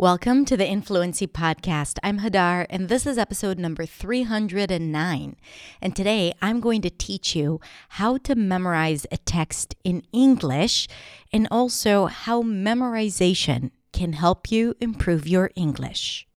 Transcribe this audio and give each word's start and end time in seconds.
Welcome 0.00 0.44
to 0.44 0.56
the 0.56 0.64
Influency 0.64 1.26
Podcast. 1.26 1.98
I'm 2.04 2.20
Hadar, 2.20 2.66
and 2.70 2.88
this 2.88 3.04
is 3.04 3.18
episode 3.18 3.58
number 3.58 3.84
309. 3.84 5.36
And 5.82 5.96
today 5.96 6.32
I'm 6.40 6.60
going 6.60 6.82
to 6.82 6.90
teach 6.90 7.34
you 7.34 7.60
how 7.88 8.18
to 8.18 8.36
memorize 8.36 9.08
a 9.10 9.16
text 9.16 9.74
in 9.82 10.04
English 10.12 10.86
and 11.32 11.48
also 11.50 12.06
how 12.06 12.44
memorization 12.44 13.72
can 13.92 14.12
help 14.12 14.52
you 14.52 14.76
improve 14.80 15.26
your 15.26 15.50
English. 15.56 16.28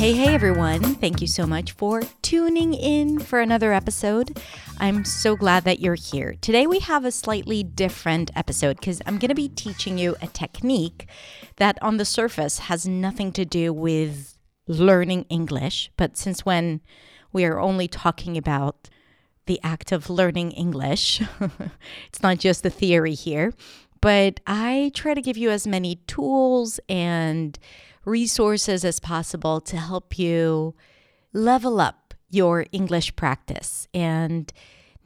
Hey, 0.00 0.14
hey, 0.14 0.32
everyone. 0.34 0.94
Thank 0.94 1.20
you 1.20 1.26
so 1.26 1.46
much 1.46 1.72
for 1.72 2.00
tuning 2.22 2.72
in 2.72 3.18
for 3.18 3.38
another 3.38 3.74
episode. 3.74 4.40
I'm 4.78 5.04
so 5.04 5.36
glad 5.36 5.64
that 5.64 5.80
you're 5.80 5.94
here. 5.94 6.36
Today, 6.40 6.66
we 6.66 6.78
have 6.78 7.04
a 7.04 7.12
slightly 7.12 7.62
different 7.62 8.30
episode 8.34 8.80
because 8.80 9.02
I'm 9.04 9.18
going 9.18 9.28
to 9.28 9.34
be 9.34 9.50
teaching 9.50 9.98
you 9.98 10.16
a 10.22 10.26
technique 10.26 11.06
that, 11.56 11.76
on 11.82 11.98
the 11.98 12.06
surface, 12.06 12.60
has 12.60 12.88
nothing 12.88 13.30
to 13.32 13.44
do 13.44 13.74
with 13.74 14.38
learning 14.66 15.26
English. 15.28 15.90
But 15.98 16.16
since 16.16 16.46
when 16.46 16.80
we 17.30 17.44
are 17.44 17.60
only 17.60 17.86
talking 17.86 18.38
about 18.38 18.88
the 19.44 19.60
act 19.62 19.92
of 19.92 20.08
learning 20.08 20.52
English, 20.52 21.20
it's 22.08 22.22
not 22.22 22.38
just 22.38 22.62
the 22.62 22.70
theory 22.70 23.12
here. 23.12 23.52
But 24.00 24.40
I 24.46 24.92
try 24.94 25.12
to 25.12 25.20
give 25.20 25.36
you 25.36 25.50
as 25.50 25.66
many 25.66 25.96
tools 26.06 26.80
and 26.88 27.58
resources 28.10 28.84
as 28.84 29.00
possible 29.00 29.60
to 29.60 29.76
help 29.76 30.18
you 30.18 30.74
level 31.32 31.80
up 31.80 32.14
your 32.28 32.66
English 32.72 33.14
practice 33.16 33.88
and 33.94 34.52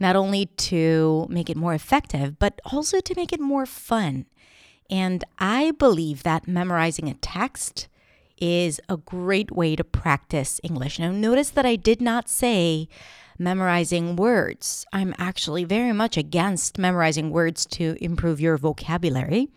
not 0.01 0.17
only 0.17 0.47
to 0.47 1.27
make 1.29 1.49
it 1.49 1.57
more 1.57 1.75
effective, 1.75 2.39
but 2.39 2.61
also 2.73 3.01
to 3.01 3.15
make 3.17 3.33
it 3.33 3.41
more 3.41 3.67
fun. 3.67 4.27
And 4.91 5.25
I 5.39 5.71
believe 5.73 6.23
that 6.23 6.49
memorizing 6.49 7.09
a 7.09 7.15
text 7.15 7.89
is 8.39 8.81
a 8.89 8.97
great 8.97 9.51
way 9.53 9.77
to 9.77 9.85
practice 9.85 10.61
English. 10.63 10.99
Now, 10.99 11.13
notice 11.13 11.51
that 11.51 11.65
I 11.65 11.77
did 11.77 12.01
not 12.01 12.29
say 12.29 12.89
memorizing 13.39 14.17
words. 14.17 14.85
I'm 14.93 15.15
actually 15.19 15.65
very 15.65 15.93
much 15.93 16.17
against 16.17 16.79
memorizing 16.79 17.31
words 17.31 17.65
to 17.67 17.97
improve 18.01 18.41
your 18.41 18.57
vocabulary. 18.57 19.49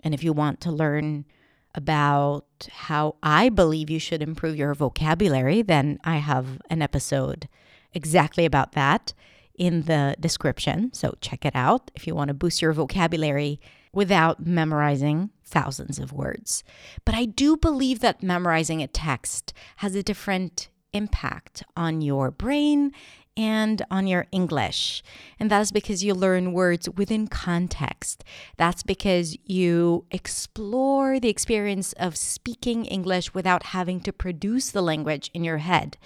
And 0.00 0.14
if 0.14 0.24
you 0.24 0.32
want 0.32 0.60
to 0.62 0.72
learn 0.72 1.26
about 1.74 2.68
how 2.70 3.16
I 3.22 3.48
believe 3.48 3.90
you 3.90 3.98
should 3.98 4.22
improve 4.22 4.56
your 4.56 4.74
vocabulary, 4.74 5.62
then 5.62 5.98
I 6.04 6.16
have 6.16 6.60
an 6.68 6.82
episode 6.82 7.48
exactly 7.92 8.44
about 8.44 8.72
that 8.72 9.12
in 9.54 9.82
the 9.82 10.16
description. 10.18 10.92
So 10.92 11.14
check 11.20 11.44
it 11.44 11.54
out 11.54 11.90
if 11.94 12.06
you 12.06 12.14
want 12.14 12.28
to 12.28 12.34
boost 12.34 12.62
your 12.62 12.72
vocabulary 12.72 13.60
without 13.92 14.46
memorizing 14.46 15.30
thousands 15.44 15.98
of 15.98 16.12
words. 16.12 16.64
But 17.04 17.14
I 17.14 17.24
do 17.24 17.56
believe 17.56 18.00
that 18.00 18.22
memorizing 18.22 18.82
a 18.82 18.86
text 18.86 19.52
has 19.76 19.94
a 19.94 20.02
different 20.02 20.68
impact 20.92 21.62
on 21.76 22.00
your 22.00 22.30
brain 22.30 22.92
and 23.40 23.80
on 23.90 24.06
your 24.06 24.26
English. 24.32 25.02
And 25.38 25.50
that's 25.50 25.72
because 25.72 26.04
you 26.04 26.12
learn 26.12 26.52
words 26.52 26.90
within 26.90 27.26
context. 27.26 28.22
That's 28.58 28.82
because 28.82 29.34
you 29.46 30.04
explore 30.10 31.18
the 31.18 31.30
experience 31.30 31.94
of 31.94 32.18
speaking 32.18 32.84
English 32.84 33.32
without 33.32 33.62
having 33.62 34.00
to 34.02 34.12
produce 34.12 34.70
the 34.70 34.82
language 34.82 35.30
in 35.32 35.42
your 35.42 35.56
head. 35.56 35.96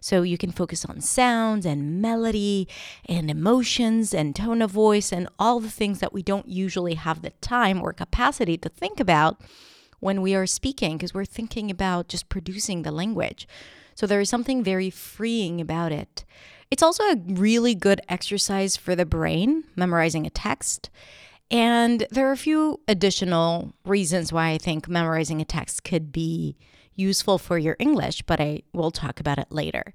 So 0.00 0.20
you 0.20 0.36
can 0.36 0.52
focus 0.52 0.84
on 0.84 1.00
sounds 1.00 1.64
and 1.64 2.02
melody 2.02 2.68
and 3.06 3.30
emotions 3.30 4.12
and 4.12 4.36
tone 4.36 4.60
of 4.60 4.70
voice 4.70 5.12
and 5.12 5.30
all 5.38 5.60
the 5.60 5.70
things 5.70 6.00
that 6.00 6.12
we 6.12 6.22
don't 6.22 6.46
usually 6.46 6.94
have 6.94 7.22
the 7.22 7.30
time 7.40 7.80
or 7.80 7.94
capacity 7.94 8.58
to 8.58 8.68
think 8.68 9.00
about 9.00 9.40
when 9.98 10.20
we 10.20 10.34
are 10.34 10.46
speaking 10.46 10.98
because 10.98 11.14
we're 11.14 11.24
thinking 11.24 11.70
about 11.70 12.08
just 12.08 12.28
producing 12.28 12.82
the 12.82 12.92
language. 12.92 13.48
So 13.94 14.06
there 14.06 14.20
is 14.20 14.28
something 14.28 14.62
very 14.62 14.90
freeing 14.90 15.58
about 15.58 15.90
it. 15.92 16.24
It's 16.72 16.82
also 16.82 17.02
a 17.04 17.16
really 17.26 17.74
good 17.74 18.00
exercise 18.08 18.78
for 18.78 18.96
the 18.96 19.04
brain, 19.04 19.64
memorizing 19.76 20.26
a 20.26 20.30
text. 20.30 20.88
And 21.50 22.06
there 22.10 22.26
are 22.26 22.32
a 22.32 22.36
few 22.38 22.80
additional 22.88 23.74
reasons 23.84 24.32
why 24.32 24.52
I 24.52 24.56
think 24.56 24.88
memorizing 24.88 25.42
a 25.42 25.44
text 25.44 25.84
could 25.84 26.10
be 26.10 26.56
useful 26.94 27.36
for 27.36 27.58
your 27.58 27.76
English, 27.78 28.22
but 28.22 28.40
I 28.40 28.62
will 28.72 28.90
talk 28.90 29.20
about 29.20 29.38
it 29.38 29.48
later. 29.52 29.92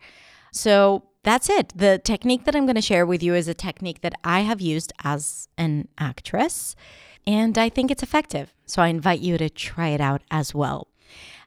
So 0.51 1.01
that's 1.23 1.49
it. 1.49 1.73
The 1.75 1.97
technique 1.97 2.45
that 2.45 2.55
I'm 2.55 2.67
going 2.67 2.75
to 2.75 2.81
share 2.83 3.07
with 3.07 3.23
you 3.23 3.33
is 3.33 3.47
a 3.47 3.55
technique 3.55 4.01
that 4.01 4.13
I 4.23 4.41
have 4.41 4.61
used 4.61 4.93
as 5.03 5.47
an 5.57 5.87
actress, 5.97 6.75
and 7.25 7.57
I 7.57 7.69
think 7.69 7.89
it's 7.89 8.03
effective. 8.03 8.53
So 8.67 8.83
I 8.83 8.89
invite 8.89 9.21
you 9.21 9.39
to 9.39 9.49
try 9.49 9.89
it 9.89 9.99
out 9.99 10.21
as 10.29 10.53
well. 10.53 10.89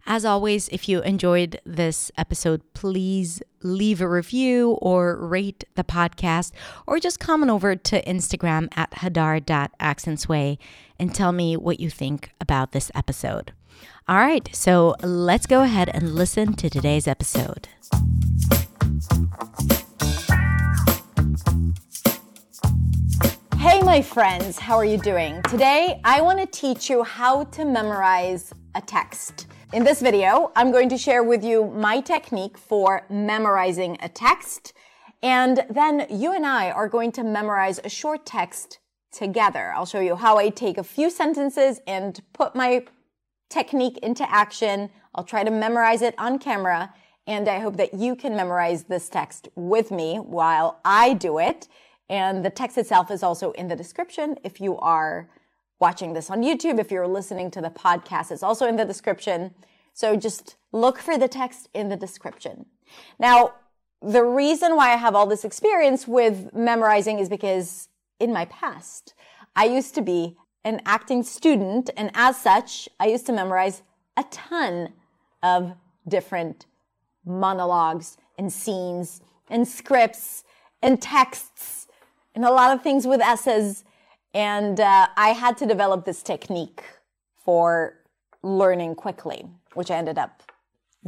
As 0.06 0.24
always, 0.24 0.68
if 0.68 0.88
you 0.88 1.02
enjoyed 1.02 1.60
this 1.64 2.10
episode, 2.16 2.62
please 2.74 3.42
leave 3.62 4.00
a 4.00 4.08
review 4.08 4.72
or 4.82 5.16
rate 5.16 5.64
the 5.74 5.84
podcast, 5.84 6.52
or 6.86 6.98
just 6.98 7.20
comment 7.20 7.50
over 7.50 7.76
to 7.76 8.02
Instagram 8.04 8.68
at 8.76 8.90
hadar.accentsway 8.92 10.58
and 10.98 11.14
tell 11.14 11.32
me 11.32 11.56
what 11.56 11.80
you 11.80 11.90
think 11.90 12.30
about 12.40 12.72
this 12.72 12.90
episode. 12.94 13.52
All 14.08 14.16
right, 14.16 14.48
so 14.52 14.96
let's 15.02 15.46
go 15.46 15.62
ahead 15.62 15.88
and 15.92 16.14
listen 16.14 16.54
to 16.54 16.68
today's 16.68 17.06
episode. 17.06 17.68
Hey, 23.58 23.82
my 23.82 24.02
friends, 24.02 24.58
how 24.58 24.76
are 24.76 24.84
you 24.84 24.98
doing? 24.98 25.42
Today, 25.42 26.00
I 26.02 26.22
want 26.22 26.40
to 26.40 26.46
teach 26.46 26.88
you 26.88 27.04
how 27.04 27.44
to 27.44 27.64
memorize 27.64 28.52
a 28.74 28.80
text. 28.80 29.46
In 29.72 29.84
this 29.84 30.02
video, 30.02 30.50
I'm 30.56 30.72
going 30.72 30.88
to 30.88 30.98
share 30.98 31.22
with 31.22 31.44
you 31.44 31.66
my 31.66 32.00
technique 32.00 32.58
for 32.58 33.06
memorizing 33.08 33.98
a 34.02 34.08
text. 34.08 34.72
And 35.22 35.64
then 35.70 36.08
you 36.10 36.32
and 36.32 36.44
I 36.44 36.72
are 36.72 36.88
going 36.88 37.12
to 37.12 37.22
memorize 37.22 37.78
a 37.84 37.88
short 37.88 38.26
text 38.26 38.80
together. 39.12 39.72
I'll 39.76 39.86
show 39.86 40.00
you 40.00 40.16
how 40.16 40.38
I 40.38 40.48
take 40.48 40.76
a 40.76 40.82
few 40.82 41.08
sentences 41.08 41.80
and 41.86 42.20
put 42.32 42.56
my 42.56 42.84
technique 43.48 43.98
into 43.98 44.28
action. 44.28 44.90
I'll 45.14 45.22
try 45.22 45.44
to 45.44 45.52
memorize 45.52 46.02
it 46.02 46.16
on 46.18 46.40
camera. 46.40 46.92
And 47.28 47.48
I 47.48 47.60
hope 47.60 47.76
that 47.76 47.94
you 47.94 48.16
can 48.16 48.34
memorize 48.34 48.84
this 48.84 49.08
text 49.08 49.46
with 49.54 49.92
me 49.92 50.16
while 50.16 50.80
I 50.84 51.14
do 51.14 51.38
it. 51.38 51.68
And 52.08 52.44
the 52.44 52.50
text 52.50 52.76
itself 52.76 53.08
is 53.08 53.22
also 53.22 53.52
in 53.52 53.68
the 53.68 53.76
description 53.76 54.36
if 54.42 54.60
you 54.60 54.78
are 54.78 55.30
watching 55.80 56.12
this 56.12 56.30
on 56.30 56.42
YouTube, 56.42 56.78
if 56.78 56.90
you're 56.90 57.08
listening 57.08 57.50
to 57.52 57.60
the 57.60 57.70
podcast, 57.70 58.30
it's 58.30 58.42
also 58.42 58.66
in 58.66 58.76
the 58.76 58.84
description. 58.84 59.54
So 59.94 60.14
just 60.16 60.56
look 60.72 60.98
for 60.98 61.18
the 61.18 61.28
text 61.28 61.68
in 61.74 61.88
the 61.88 61.96
description. 61.96 62.66
Now, 63.18 63.54
the 64.02 64.24
reason 64.24 64.76
why 64.76 64.92
I 64.92 64.96
have 64.96 65.14
all 65.14 65.26
this 65.26 65.44
experience 65.44 66.06
with 66.06 66.54
memorizing 66.54 67.18
is 67.18 67.28
because 67.28 67.88
in 68.18 68.32
my 68.32 68.44
past, 68.46 69.14
I 69.56 69.64
used 69.64 69.94
to 69.96 70.02
be 70.02 70.36
an 70.64 70.80
acting 70.84 71.22
student, 71.22 71.90
and 71.96 72.10
as 72.14 72.36
such, 72.36 72.88
I 72.98 73.06
used 73.06 73.26
to 73.26 73.32
memorize 73.32 73.82
a 74.16 74.24
ton 74.24 74.92
of 75.42 75.72
different 76.06 76.66
monologues 77.24 78.16
and 78.38 78.52
scenes 78.52 79.20
and 79.48 79.66
scripts 79.66 80.44
and 80.82 81.00
texts 81.00 81.86
and 82.34 82.44
a 82.44 82.50
lot 82.50 82.74
of 82.74 82.82
things 82.82 83.06
with 83.06 83.20
S's 83.20 83.84
and 84.34 84.78
uh, 84.78 85.08
I 85.16 85.28
had 85.30 85.56
to 85.58 85.66
develop 85.66 86.04
this 86.04 86.22
technique 86.22 86.82
for 87.44 87.94
learning 88.42 88.94
quickly, 88.94 89.46
which 89.74 89.90
I 89.90 89.96
ended 89.96 90.18
up 90.18 90.42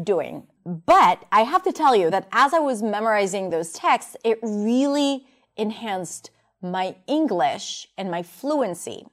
doing. 0.03 0.47
But 0.65 1.25
I 1.31 1.43
have 1.43 1.63
to 1.65 1.73
tell 1.73 1.95
you 1.95 2.11
that 2.11 2.29
as 2.33 2.55
I 2.55 2.59
was 2.59 2.83
memorizing 2.83 3.51
those 3.51 3.73
texts, 3.73 4.17
it 4.25 4.39
really 4.43 5.27
enhanced 5.57 6.31
my 6.61 6.97
English 7.07 7.89
and 7.99 8.11
my 8.11 8.23
fluency. 8.23 9.07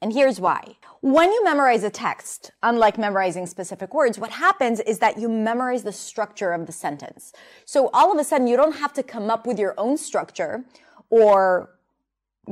And 0.00 0.12
here's 0.12 0.38
why. 0.38 0.76
When 1.00 1.32
you 1.32 1.42
memorize 1.42 1.82
a 1.82 1.90
text, 1.90 2.52
unlike 2.62 2.98
memorizing 2.98 3.46
specific 3.46 3.92
words, 3.92 4.18
what 4.18 4.30
happens 4.30 4.78
is 4.80 5.00
that 5.00 5.18
you 5.18 5.28
memorize 5.28 5.82
the 5.82 5.92
structure 5.92 6.52
of 6.52 6.66
the 6.66 6.72
sentence. 6.72 7.32
So 7.64 7.90
all 7.92 8.12
of 8.12 8.18
a 8.18 8.24
sudden, 8.24 8.46
you 8.46 8.56
don't 8.56 8.76
have 8.76 8.92
to 8.94 9.02
come 9.02 9.30
up 9.30 9.46
with 9.46 9.58
your 9.58 9.74
own 9.76 9.96
structure 9.96 10.64
or 11.10 11.70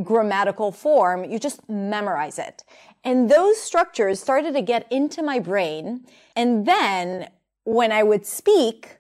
grammatical 0.03 0.73
form, 0.73 1.25
you 1.25 1.39
just 1.39 1.69
memorize 1.69 2.39
it. 2.39 2.65
And 3.05 3.31
those 3.31 3.61
structures 3.61 4.21
started 4.21 4.55
to 4.55 4.63
get 4.63 4.91
into 4.91 5.23
my 5.23 5.39
brain. 5.39 6.07
And 6.35 6.67
then 6.67 7.29
when 7.65 7.93
I 7.93 8.03
would 8.03 8.27
speak, 8.27 8.99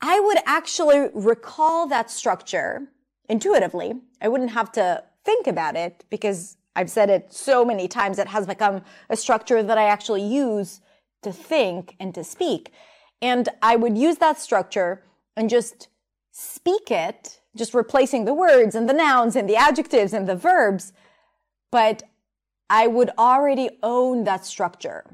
I 0.00 0.20
would 0.20 0.38
actually 0.44 1.08
recall 1.14 1.86
that 1.88 2.10
structure 2.10 2.88
intuitively. 3.28 3.94
I 4.20 4.28
wouldn't 4.28 4.50
have 4.50 4.72
to 4.72 5.04
think 5.24 5.46
about 5.46 5.76
it 5.76 6.04
because 6.10 6.56
I've 6.76 6.90
said 6.90 7.10
it 7.10 7.32
so 7.32 7.64
many 7.64 7.88
times. 7.88 8.18
It 8.18 8.28
has 8.28 8.46
become 8.46 8.82
a 9.08 9.16
structure 9.16 9.62
that 9.62 9.78
I 9.78 9.84
actually 9.84 10.24
use 10.24 10.80
to 11.22 11.32
think 11.32 11.96
and 11.98 12.14
to 12.14 12.24
speak. 12.24 12.72
And 13.22 13.48
I 13.62 13.76
would 13.76 13.96
use 13.96 14.18
that 14.18 14.38
structure 14.38 15.02
and 15.36 15.48
just 15.48 15.88
speak 16.30 16.90
it 16.90 17.40
just 17.56 17.74
replacing 17.74 18.24
the 18.24 18.34
words 18.34 18.74
and 18.74 18.88
the 18.88 18.92
nouns 18.92 19.36
and 19.36 19.48
the 19.48 19.56
adjectives 19.56 20.12
and 20.12 20.28
the 20.28 20.36
verbs, 20.36 20.92
but 21.70 22.02
I 22.68 22.86
would 22.86 23.10
already 23.18 23.70
own 23.82 24.24
that 24.24 24.44
structure. 24.46 25.04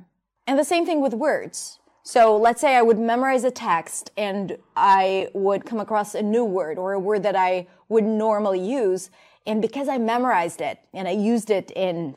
And 0.47 0.59
the 0.59 0.65
same 0.65 0.87
thing 0.87 1.01
with 1.01 1.15
words. 1.15 1.79
So 2.03 2.37
let's 2.37 2.61
say 2.61 2.75
I 2.75 2.83
would 2.83 2.99
memorize 2.99 3.45
a 3.45 3.51
text 3.51 4.11
and 4.17 4.57
I 4.75 5.29
would 5.35 5.67
come 5.67 5.81
across 5.81 6.15
a 6.15 6.23
new 6.23 6.45
word 6.45 6.79
or 6.79 6.93
a 6.93 6.99
word 6.99 7.23
that 7.23 7.37
I 7.37 7.69
would 7.89 8.05
normally 8.05 8.61
use. 8.61 9.11
And 9.47 9.61
because 9.61 9.89
I 9.89 9.99
memorized 9.99 10.61
it 10.61 10.79
and 10.95 11.07
I 11.07 11.13
used 11.13 11.51
it 11.51 11.71
in 11.77 12.17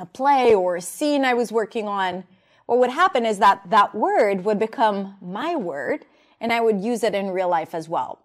a 0.00 0.06
play 0.06 0.54
or 0.54 0.76
a 0.76 0.80
scene 0.80 1.24
I 1.24 1.34
was 1.34 1.52
working 1.52 1.86
on, 1.86 2.24
what 2.66 2.78
would 2.78 2.90
happen 2.90 3.26
is 3.26 3.38
that 3.38 3.68
that 3.70 3.94
word 3.94 4.44
would 4.44 4.58
become 4.58 5.16
my 5.20 5.54
word 5.54 6.06
and 6.40 6.52
I 6.52 6.60
would 6.60 6.80
use 6.80 7.04
it 7.04 7.14
in 7.14 7.30
real 7.30 7.48
life 7.48 7.74
as 7.74 7.88
well. 7.88 8.20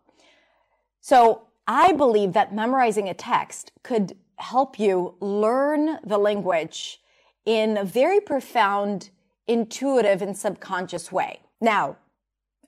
So 1.07 1.43
I 1.67 1.91
believe 1.91 2.33
that 2.33 2.55
memorizing 2.55 3.07
a 3.07 3.13
text 3.13 3.71
could 3.83 4.17
help 4.37 4.79
you 4.79 5.13
learn 5.19 5.99
the 6.03 6.17
language 6.17 6.99
in 7.45 7.77
a 7.77 7.85
very 7.85 8.19
profound, 8.19 9.11
intuitive, 9.45 10.23
and 10.23 10.35
subconscious 10.35 11.11
way. 11.11 11.41
Now, 11.61 11.97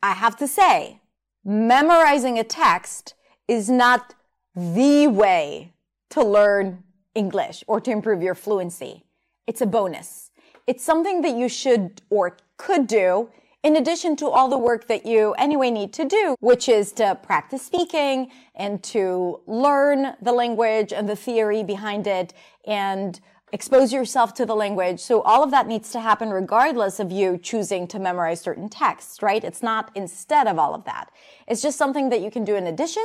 I 0.03 0.11
have 0.11 0.37
to 0.37 0.47
say, 0.47 1.01
memorizing 1.43 2.37
a 2.37 2.43
text 2.43 3.15
is 3.47 3.71
not 3.71 4.13
the 4.55 5.07
way 5.07 5.73
to 6.11 6.23
learn 6.23 6.83
English 7.15 7.63
or 7.65 7.81
to 7.81 7.89
improve 7.89 8.21
your 8.21 8.35
fluency. 8.35 9.03
It's 9.47 9.61
a 9.61 9.65
bonus. 9.65 10.29
It's 10.67 10.83
something 10.83 11.23
that 11.23 11.35
you 11.35 11.49
should 11.49 12.03
or 12.11 12.37
could 12.57 12.85
do 12.85 13.29
in 13.67 13.75
addition 13.75 14.15
to 14.15 14.29
all 14.29 14.47
the 14.47 14.57
work 14.57 14.87
that 14.87 15.05
you 15.05 15.33
anyway 15.33 15.69
need 15.69 15.91
to 15.91 16.05
do, 16.05 16.37
which 16.39 16.69
is 16.69 16.93
to 16.93 17.19
practice 17.21 17.61
speaking 17.61 18.31
and 18.55 18.81
to 18.81 19.41
learn 19.45 20.15
the 20.21 20.31
language 20.31 20.93
and 20.93 21.09
the 21.09 21.17
theory 21.17 21.65
behind 21.65 22.07
it 22.07 22.33
and 22.65 23.19
expose 23.51 23.91
yourself 23.91 24.33
to 24.33 24.45
the 24.45 24.55
language. 24.55 25.01
So 25.01 25.21
all 25.21 25.43
of 25.43 25.51
that 25.51 25.67
needs 25.67 25.91
to 25.91 25.99
happen 25.99 26.29
regardless 26.29 26.97
of 27.01 27.11
you 27.11 27.37
choosing 27.37 27.89
to 27.89 27.99
memorize 27.99 28.39
certain 28.39 28.69
texts, 28.69 29.21
right? 29.21 29.43
It's 29.43 29.61
not 29.61 29.91
instead 29.95 30.47
of 30.47 30.57
all 30.57 30.73
of 30.73 30.85
that. 30.85 31.11
It's 31.45 31.61
just 31.61 31.77
something 31.77 32.07
that 32.07 32.21
you 32.21 32.31
can 32.31 32.45
do 32.45 32.55
in 32.55 32.67
addition 32.67 33.03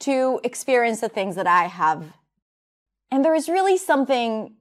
to 0.00 0.40
experience 0.44 1.00
the 1.00 1.08
things 1.08 1.36
that 1.36 1.46
I 1.46 1.68
have. 1.68 2.12
And 3.10 3.24
there 3.24 3.34
is 3.34 3.48
really 3.48 3.78
something 3.78 4.56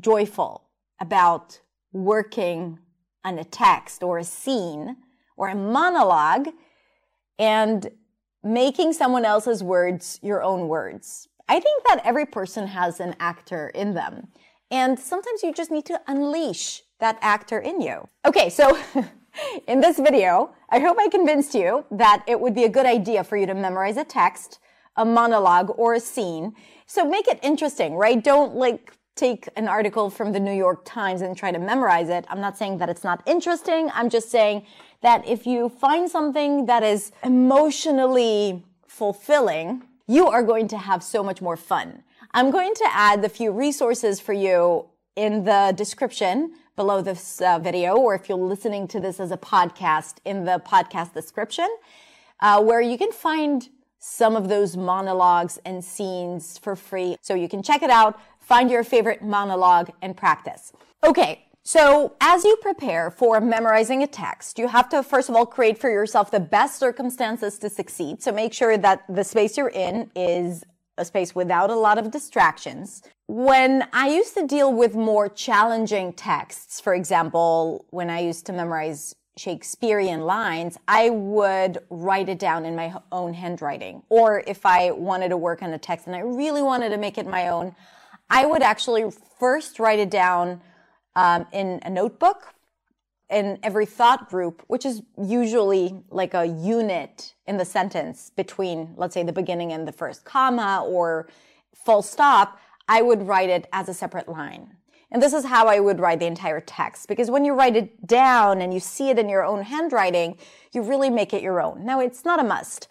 joyful 0.00 0.68
about 1.00 1.58
working 1.92 2.78
a 3.24 3.44
text 3.44 4.02
or 4.02 4.18
a 4.18 4.24
scene 4.24 4.96
or 5.36 5.48
a 5.48 5.54
monologue 5.54 6.48
and 7.38 7.90
making 8.42 8.92
someone 8.92 9.24
else's 9.24 9.62
words 9.62 10.18
your 10.22 10.42
own 10.42 10.68
words. 10.68 11.28
I 11.48 11.60
think 11.60 11.84
that 11.84 12.02
every 12.04 12.26
person 12.26 12.66
has 12.68 13.00
an 13.00 13.16
actor 13.18 13.68
in 13.68 13.94
them. 13.94 14.28
And 14.70 14.98
sometimes 14.98 15.42
you 15.42 15.52
just 15.52 15.70
need 15.70 15.84
to 15.86 16.00
unleash 16.06 16.82
that 17.00 17.18
actor 17.20 17.58
in 17.58 17.80
you. 17.80 18.08
Okay, 18.24 18.48
so 18.48 18.78
in 19.68 19.80
this 19.80 19.98
video, 19.98 20.54
I 20.70 20.78
hope 20.78 20.96
I 20.98 21.08
convinced 21.08 21.54
you 21.54 21.84
that 21.90 22.24
it 22.26 22.40
would 22.40 22.54
be 22.54 22.64
a 22.64 22.68
good 22.68 22.86
idea 22.86 23.24
for 23.24 23.36
you 23.36 23.46
to 23.46 23.54
memorize 23.54 23.96
a 23.96 24.04
text, 24.04 24.58
a 24.96 25.04
monologue, 25.04 25.70
or 25.76 25.94
a 25.94 26.00
scene. 26.00 26.54
So 26.86 27.08
make 27.08 27.28
it 27.28 27.38
interesting, 27.42 27.94
right? 27.94 28.22
Don't 28.22 28.54
like 28.54 28.92
take 29.16 29.48
an 29.56 29.68
article 29.68 30.10
from 30.10 30.32
the 30.32 30.40
New 30.40 30.52
York 30.52 30.84
Times 30.84 31.22
and 31.22 31.36
try 31.36 31.52
to 31.52 31.58
memorize 31.58 32.08
it. 32.08 32.24
I'm 32.28 32.40
not 32.40 32.58
saying 32.58 32.78
that 32.78 32.88
it's 32.88 33.04
not 33.04 33.22
interesting. 33.26 33.90
I'm 33.94 34.10
just 34.10 34.30
saying 34.30 34.66
that 35.02 35.26
if 35.26 35.46
you 35.46 35.68
find 35.68 36.10
something 36.10 36.66
that 36.66 36.82
is 36.82 37.12
emotionally 37.22 38.64
fulfilling, 38.86 39.84
you 40.06 40.26
are 40.26 40.42
going 40.42 40.68
to 40.68 40.78
have 40.78 41.02
so 41.02 41.22
much 41.22 41.40
more 41.40 41.56
fun. 41.56 42.02
I'm 42.32 42.50
going 42.50 42.74
to 42.74 42.86
add 42.90 43.22
the 43.22 43.28
few 43.28 43.52
resources 43.52 44.20
for 44.20 44.32
you 44.32 44.86
in 45.14 45.44
the 45.44 45.72
description 45.76 46.54
below 46.74 47.00
this 47.00 47.40
uh, 47.40 47.60
video, 47.60 47.96
or 47.96 48.16
if 48.16 48.28
you're 48.28 48.36
listening 48.36 48.88
to 48.88 48.98
this 48.98 49.20
as 49.20 49.30
a 49.30 49.36
podcast 49.36 50.16
in 50.24 50.44
the 50.44 50.60
podcast 50.66 51.14
description, 51.14 51.68
uh, 52.40 52.60
where 52.60 52.80
you 52.80 52.98
can 52.98 53.12
find 53.12 53.68
some 54.06 54.36
of 54.36 54.48
those 54.48 54.76
monologues 54.76 55.58
and 55.64 55.82
scenes 55.82 56.58
for 56.58 56.76
free. 56.76 57.16
So 57.22 57.34
you 57.34 57.48
can 57.48 57.62
check 57.62 57.82
it 57.82 57.88
out, 57.88 58.20
find 58.44 58.70
your 58.70 58.84
favorite 58.84 59.22
monologue 59.22 59.90
and 60.02 60.16
practice. 60.16 60.72
Okay. 61.02 61.40
So 61.66 62.14
as 62.20 62.44
you 62.44 62.56
prepare 62.60 63.10
for 63.10 63.40
memorizing 63.40 64.02
a 64.02 64.06
text, 64.06 64.58
you 64.58 64.68
have 64.68 64.90
to 64.90 65.02
first 65.02 65.30
of 65.30 65.34
all 65.34 65.46
create 65.46 65.78
for 65.78 65.88
yourself 65.88 66.30
the 66.30 66.38
best 66.38 66.78
circumstances 66.78 67.58
to 67.60 67.70
succeed. 67.70 68.22
So 68.22 68.32
make 68.32 68.52
sure 68.52 68.76
that 68.76 69.04
the 69.08 69.24
space 69.24 69.56
you're 69.56 69.70
in 69.70 70.10
is 70.14 70.62
a 70.98 71.06
space 71.06 71.34
without 71.34 71.70
a 71.70 71.74
lot 71.74 71.96
of 71.96 72.10
distractions. 72.10 73.02
When 73.28 73.88
I 73.94 74.08
used 74.08 74.34
to 74.34 74.46
deal 74.46 74.74
with 74.74 74.94
more 74.94 75.30
challenging 75.30 76.12
texts, 76.12 76.80
for 76.80 76.94
example, 76.94 77.86
when 77.90 78.10
I 78.10 78.20
used 78.20 78.44
to 78.46 78.52
memorize 78.52 79.14
Shakespearean 79.36 80.20
lines, 80.20 80.78
I 80.86 81.10
would 81.10 81.78
write 81.90 82.28
it 82.28 82.38
down 82.38 82.64
in 82.64 82.76
my 82.76 82.94
own 83.10 83.32
handwriting. 83.32 84.02
Or 84.08 84.44
if 84.46 84.64
I 84.66 84.90
wanted 84.90 85.30
to 85.30 85.36
work 85.36 85.62
on 85.62 85.72
a 85.72 85.78
text 85.78 86.06
and 86.06 86.14
I 86.14 86.20
really 86.20 86.62
wanted 86.62 86.90
to 86.90 86.98
make 86.98 87.18
it 87.18 87.26
my 87.26 87.48
own, 87.48 87.74
I 88.30 88.46
would 88.46 88.62
actually 88.62 89.10
first 89.38 89.78
write 89.78 89.98
it 89.98 90.10
down 90.10 90.60
um, 91.16 91.46
in 91.52 91.80
a 91.82 91.90
notebook 91.90 92.54
in 93.30 93.58
every 93.62 93.86
thought 93.86 94.28
group, 94.28 94.62
which 94.66 94.84
is 94.84 95.02
usually 95.20 96.02
like 96.10 96.34
a 96.34 96.46
unit 96.46 97.34
in 97.46 97.56
the 97.56 97.64
sentence 97.64 98.30
between, 98.36 98.94
let's 98.96 99.14
say, 99.14 99.22
the 99.22 99.32
beginning 99.32 99.72
and 99.72 99.88
the 99.88 99.92
first 99.92 100.24
comma 100.24 100.84
or 100.86 101.28
full 101.74 102.02
stop, 102.02 102.58
I 102.88 103.02
would 103.02 103.26
write 103.26 103.50
it 103.50 103.66
as 103.72 103.88
a 103.88 103.94
separate 103.94 104.28
line. 104.28 104.76
And 105.10 105.22
this 105.22 105.32
is 105.32 105.44
how 105.44 105.68
I 105.68 105.80
would 105.80 106.00
write 106.00 106.18
the 106.18 106.26
entire 106.26 106.60
text 106.60 107.08
because 107.08 107.30
when 107.30 107.44
you 107.44 107.54
write 107.54 107.76
it 107.76 108.06
down 108.06 108.60
and 108.60 108.74
you 108.74 108.80
see 108.80 109.10
it 109.10 109.18
in 109.18 109.28
your 109.28 109.44
own 109.44 109.62
handwriting, 109.62 110.36
you 110.72 110.82
really 110.82 111.08
make 111.08 111.32
it 111.32 111.42
your 111.42 111.60
own. 111.60 111.84
Now, 111.84 112.00
it's 112.00 112.24
not 112.24 112.40
a 112.40 112.44
must. 112.44 112.88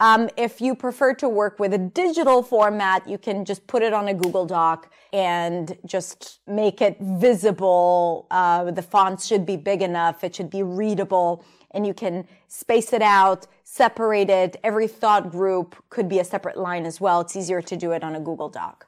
Um, 0.00 0.28
if 0.36 0.60
you 0.60 0.74
prefer 0.74 1.14
to 1.14 1.28
work 1.28 1.58
with 1.58 1.72
a 1.72 1.78
digital 1.78 2.42
format, 2.42 3.08
you 3.08 3.16
can 3.16 3.44
just 3.44 3.66
put 3.66 3.82
it 3.82 3.92
on 3.92 4.08
a 4.08 4.14
Google 4.14 4.44
Doc 4.44 4.90
and 5.12 5.76
just 5.86 6.40
make 6.46 6.82
it 6.82 6.96
visible. 7.00 8.26
Uh, 8.30 8.70
the 8.72 8.82
fonts 8.82 9.26
should 9.26 9.46
be 9.46 9.56
big 9.56 9.82
enough. 9.82 10.24
It 10.24 10.34
should 10.34 10.50
be 10.50 10.62
readable 10.62 11.44
and 11.70 11.86
you 11.86 11.94
can 11.94 12.26
space 12.48 12.92
it 12.92 13.02
out, 13.02 13.46
separate 13.62 14.30
it. 14.30 14.56
Every 14.64 14.88
thought 14.88 15.30
group 15.30 15.76
could 15.90 16.08
be 16.08 16.18
a 16.18 16.24
separate 16.24 16.56
line 16.56 16.86
as 16.86 17.00
well. 17.00 17.20
It's 17.20 17.36
easier 17.36 17.62
to 17.62 17.76
do 17.76 17.92
it 17.92 18.02
on 18.02 18.14
a 18.14 18.20
Google 18.20 18.48
Doc. 18.48 18.86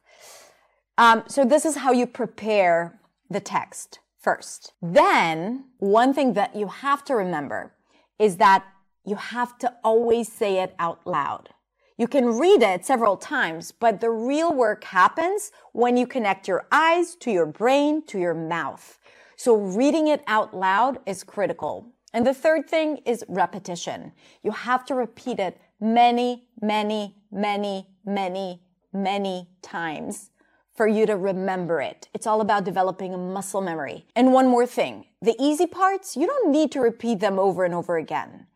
Um, 0.98 1.24
so 1.26 1.44
this 1.44 1.64
is 1.64 1.76
how 1.76 1.92
you 1.92 2.06
prepare 2.06 3.00
the 3.28 3.40
text 3.40 4.00
first. 4.20 4.72
Then 4.80 5.66
one 5.78 6.14
thing 6.14 6.32
that 6.34 6.56
you 6.56 6.68
have 6.68 7.04
to 7.04 7.14
remember 7.14 7.74
is 8.18 8.38
that 8.38 8.64
you 9.06 9.16
have 9.16 9.56
to 9.58 9.72
always 9.84 10.30
say 10.30 10.58
it 10.62 10.74
out 10.78 11.06
loud. 11.06 11.50
You 11.96 12.08
can 12.08 12.38
read 12.38 12.62
it 12.62 12.84
several 12.84 13.16
times, 13.16 13.72
but 13.72 14.00
the 14.00 14.10
real 14.10 14.52
work 14.52 14.84
happens 14.84 15.50
when 15.72 15.96
you 15.96 16.06
connect 16.06 16.46
your 16.46 16.66
eyes 16.70 17.14
to 17.16 17.30
your 17.30 17.46
brain, 17.46 18.04
to 18.08 18.18
your 18.18 18.34
mouth. 18.34 18.98
So 19.36 19.54
reading 19.54 20.08
it 20.08 20.22
out 20.26 20.54
loud 20.54 20.98
is 21.06 21.24
critical. 21.24 21.86
And 22.12 22.26
the 22.26 22.34
third 22.34 22.68
thing 22.68 22.98
is 23.06 23.24
repetition. 23.28 24.12
You 24.42 24.50
have 24.50 24.84
to 24.86 24.94
repeat 24.94 25.38
it 25.38 25.58
many, 25.80 26.48
many, 26.60 27.16
many, 27.30 27.88
many, 28.04 28.62
many 28.92 29.48
times 29.62 30.30
for 30.74 30.86
you 30.86 31.06
to 31.06 31.16
remember 31.16 31.80
it. 31.80 32.08
It's 32.12 32.26
all 32.26 32.40
about 32.40 32.64
developing 32.64 33.14
a 33.14 33.18
muscle 33.18 33.62
memory. 33.62 34.06
And 34.14 34.32
one 34.32 34.48
more 34.48 34.66
thing, 34.66 35.06
the 35.22 35.36
easy 35.38 35.66
parts, 35.66 36.16
you 36.16 36.26
don't 36.26 36.50
need 36.50 36.70
to 36.72 36.80
repeat 36.80 37.20
them 37.20 37.38
over 37.38 37.64
and 37.64 37.72
over 37.72 37.96
again. 37.96 38.46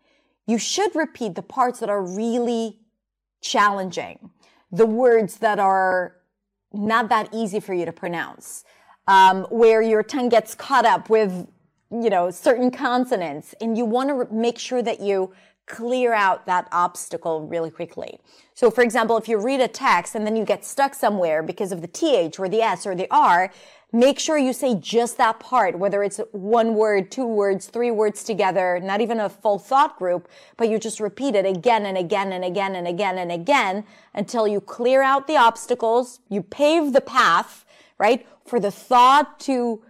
You 0.47 0.59
should 0.59 0.94
repeat 0.94 1.35
the 1.35 1.42
parts 1.42 1.80
that 1.80 1.88
are 1.88 2.02
really 2.02 2.78
challenging, 3.40 4.30
the 4.70 4.87
words 4.87 5.38
that 5.38 5.59
are 5.59 6.16
not 6.73 7.09
that 7.09 7.28
easy 7.32 7.61
for 7.61 7.75
you 7.75 7.85
to 7.85 7.92
pronounce, 7.92 8.64
um, 9.06 9.44
where 9.50 9.82
your 9.82 10.02
tongue 10.02 10.28
gets 10.28 10.54
caught 10.54 10.85
up 10.85 11.11
with, 11.11 11.49
you 11.90 12.11
know, 12.11 12.30
certain 12.30 12.70
consonants, 12.70 13.54
and 13.61 13.76
you 13.76 13.85
want 13.85 14.09
to 14.09 14.35
make 14.35 14.59
sure 14.59 14.82
that 14.82 15.00
you 15.00 15.32
clear 15.66 16.12
out 16.12 16.47
that 16.47 16.66
obstacle 16.73 17.47
really 17.47 17.70
quickly. 17.70 18.18
So 18.54 18.70
for 18.70 18.82
example, 18.82 19.16
if 19.16 19.28
you 19.28 19.38
read 19.38 19.61
a 19.61 19.68
text 19.68 20.16
and 20.16 20.26
then 20.26 20.35
you 20.35 20.44
get 20.44 20.64
stuck 20.64 20.94
somewhere 20.94 21.44
because 21.44 21.70
of 21.70 21.80
the 21.80 21.87
TH 21.87 22.40
or 22.40 22.49
the 22.49 22.61
S 22.61 22.87
or 22.87 22.97
the 22.97 23.06
R, 23.11 23.52
make 23.92 24.18
sure 24.18 24.38
you 24.38 24.52
say 24.52 24.75
just 24.75 25.16
that 25.18 25.40
part, 25.40 25.78
whether 25.78 26.02
it's 26.02 26.20
one 26.32 26.75
word, 26.75 27.11
two 27.11 27.26
words, 27.26 27.66
three 27.66 27.90
words 27.90 28.23
together, 28.23 28.80
not 28.82 29.00
even 29.00 29.18
a 29.20 29.28
full 29.28 29.59
thought 29.59 29.99
group, 29.99 30.28
but 30.56 30.68
you 30.68 30.78
just 30.78 31.00
repeat 31.00 31.35
it 31.35 31.44
again 31.44 31.87
and 31.87 31.99
again 31.99 32.32
and 32.32 32.44
again 32.44 32.75
and 32.75 32.87
again 32.87 33.18
and 33.18 33.32
again 33.32 33.85
until 34.14 34.47
you 34.47 34.61
clear 34.61 35.02
out 35.02 35.26
the 35.26 35.37
obstacles, 35.37 36.20
you 36.28 36.42
pave 36.42 36.92
the 36.92 37.00
path, 37.00 37.64
right, 37.99 38.26
for 38.47 38.61
the 38.61 38.70
thought 38.70 39.40
to 39.40 39.82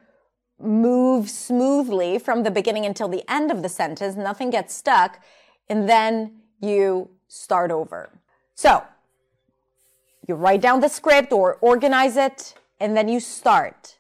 move 0.59 1.31
smoothly 1.31 2.19
from 2.19 2.43
the 2.43 2.51
beginning 2.51 2.85
until 2.85 3.09
the 3.09 3.25
end 3.31 3.51
of 3.51 3.63
the 3.63 3.69
sentence. 3.69 4.17
Nothing 4.17 4.51
gets 4.51 4.75
stuck 4.75 5.21
and 5.69 5.89
then 5.89 6.41
you 6.61 7.11
start 7.29 7.71
over. 7.71 8.11
So 8.55 8.83
you 10.27 10.35
write 10.35 10.61
down 10.61 10.81
the 10.81 10.89
script 10.89 11.33
or 11.33 11.57
organize 11.61 12.17
it, 12.17 12.55
and 12.81 12.97
then 12.97 13.09
you 13.09 13.21
start 13.21 13.99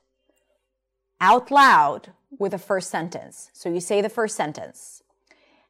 out 1.20 1.50
loud 1.50 2.12
with 2.38 2.52
the 2.52 2.58
first 2.58 2.90
sentence. 2.90 3.50
So 3.52 3.68
you 3.68 3.80
say 3.80 4.00
the 4.00 4.08
first 4.08 4.34
sentence, 4.34 5.02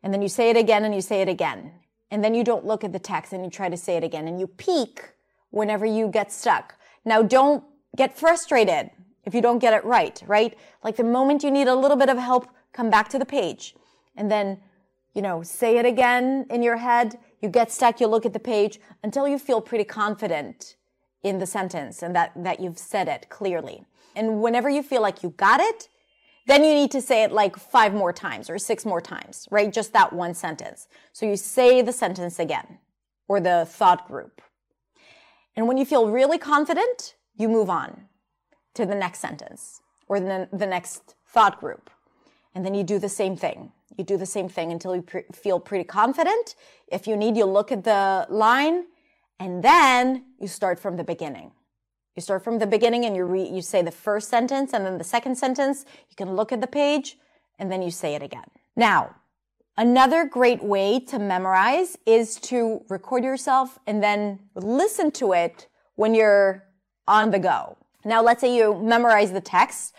and 0.03 0.15
then 0.15 0.23
you 0.23 0.29
say 0.29 0.49
it 0.49 0.57
again 0.57 0.85
and 0.85 0.95
you 0.95 1.01
say 1.01 1.21
it 1.21 1.29
again. 1.29 1.73
And 2.11 2.25
then 2.25 2.35
you 2.35 2.43
don't 2.43 2.65
look 2.65 2.83
at 2.85 2.93
the 2.93 2.99
text 2.99 3.33
and 3.33 3.45
you 3.45 3.51
try 3.51 3.69
to 3.69 3.77
say 3.77 3.97
it 3.97 4.05
again 4.05 4.27
and 4.27 4.41
you 4.41 4.47
peek 4.47 5.13
whenever 5.51 5.85
you 5.85 6.09
get 6.09 6.33
stuck. 6.33 6.77
Now 7.05 7.23
don't 7.23 7.65
get 7.97 8.19
frustrated 8.19 8.91
if 9.25 9.35
you 9.35 9.41
don't 9.41 9.59
get 9.59 9.75
it 9.75 9.85
right, 9.85 10.21
right? 10.27 10.57
Like 10.83 10.97
the 10.97 11.05
moment 11.05 11.45
you 11.45 11.51
need 11.51 11.69
a 11.69 11.75
little 11.75 11.97
bit 11.97 12.09
of 12.09 12.19
help, 12.19 12.49
come 12.73 12.91
back 12.91 13.09
to 13.11 13.19
the 13.19 13.27
page 13.27 13.75
and 14.17 14.31
then, 14.31 14.59
you 15.15 15.23
know, 15.23 15.43
say 15.43 15.79
it 15.79 15.87
again 15.87 16.47
in 16.51 16.63
your 16.63 16.79
head. 16.79 17.19
You 17.41 17.49
get 17.49 17.71
stuck, 17.71 18.01
you 18.01 18.07
look 18.07 18.27
at 18.27 18.33
the 18.33 18.41
page 18.41 18.81
until 19.03 19.29
you 19.29 19.39
feel 19.39 19.61
pretty 19.61 19.85
confident 19.85 20.77
in 21.23 21.39
the 21.39 21.47
sentence 21.47 22.03
and 22.03 22.15
that, 22.15 22.33
that 22.37 22.61
you've 22.61 22.79
said 22.79 23.09
it 23.09 23.29
clearly. 23.29 23.85
And 24.17 24.41
whenever 24.43 24.69
you 24.69 24.83
feel 24.83 25.03
like 25.03 25.23
you 25.23 25.31
got 25.31 25.61
it, 25.61 25.89
then 26.47 26.65
you 26.65 26.75
need 26.75 26.91
to 26.91 27.01
say 27.01 27.23
it 27.23 27.33
like 27.33 27.57
five 27.57 27.95
more 27.95 28.13
times 28.13 28.51
or 28.51 28.59
six 28.59 28.85
more 28.85 29.01
times, 29.01 29.47
right? 29.51 29.73
Just 29.73 29.93
that 29.93 30.13
one 30.13 30.35
sentence. 30.35 30.89
So 31.13 31.27
you 31.27 31.37
say 31.37 31.83
the 31.83 31.93
sentence 31.93 32.39
again 32.39 32.79
or 33.29 33.41
the 33.41 33.67
thought 33.69 34.09
group. 34.09 34.41
And 35.55 35.69
when 35.69 35.77
you 35.77 35.85
feel 35.85 36.11
really 36.11 36.39
confident, 36.39 37.15
you 37.37 37.49
move 37.49 37.71
on 37.71 38.09
to 38.75 38.87
the 38.87 38.95
next 38.95 39.21
sentence 39.21 39.81
or 40.09 40.19
the, 40.19 40.49
the 40.53 40.67
next 40.67 41.15
thought 41.27 41.61
group. 41.61 41.91
And 42.55 42.65
then 42.65 42.75
you 42.75 42.83
do 42.83 42.99
the 42.99 43.09
same 43.09 43.37
thing. 43.37 43.71
You 43.97 44.05
do 44.05 44.17
the 44.17 44.27
same 44.27 44.49
thing 44.49 44.73
until 44.73 44.97
you 44.97 45.03
pre- 45.03 45.25
feel 45.33 45.61
pretty 45.61 45.85
confident. 45.85 46.55
If 46.89 47.07
you 47.07 47.17
need, 47.17 47.37
you 47.37 47.45
look 47.45 47.71
at 47.71 47.85
the 47.85 48.27
line 48.29 48.87
and 49.41 49.65
then 49.65 50.27
you 50.39 50.47
start 50.47 50.79
from 50.79 50.97
the 50.97 51.03
beginning. 51.03 51.51
You 52.15 52.23
start 52.23 52.45
from 52.45 52.59
the 52.59 52.67
beginning 52.67 53.07
and 53.07 53.17
you 53.17 53.25
re- 53.25 53.49
you 53.49 53.63
say 53.63 53.81
the 53.81 53.91
first 53.91 54.29
sentence 54.29 54.75
and 54.75 54.85
then 54.85 54.99
the 54.99 55.05
second 55.05 55.37
sentence. 55.37 55.87
You 56.11 56.17
can 56.17 56.37
look 56.37 56.53
at 56.53 56.61
the 56.61 56.67
page 56.67 57.17
and 57.59 57.73
then 57.73 57.81
you 57.81 57.91
say 57.91 58.15
it 58.15 58.23
again. 58.23 58.45
Now, 58.77 59.17
another 59.79 60.27
great 60.27 60.63
way 60.63 61.01
to 61.01 61.19
memorize 61.19 61.97
is 62.05 62.37
to 62.43 62.85
record 62.91 63.25
yourself 63.25 63.79
and 63.87 64.03
then 64.03 64.41
listen 64.55 65.11
to 65.13 65.33
it 65.33 65.69
when 65.95 66.15
you're 66.15 66.65
on 67.09 67.31
the 67.31 67.39
go. 67.39 67.79
Now, 68.05 68.23
let's 68.23 68.43
say 68.43 68.55
you 68.55 68.75
memorize 68.75 69.33
the 69.33 69.41
text 69.41 69.95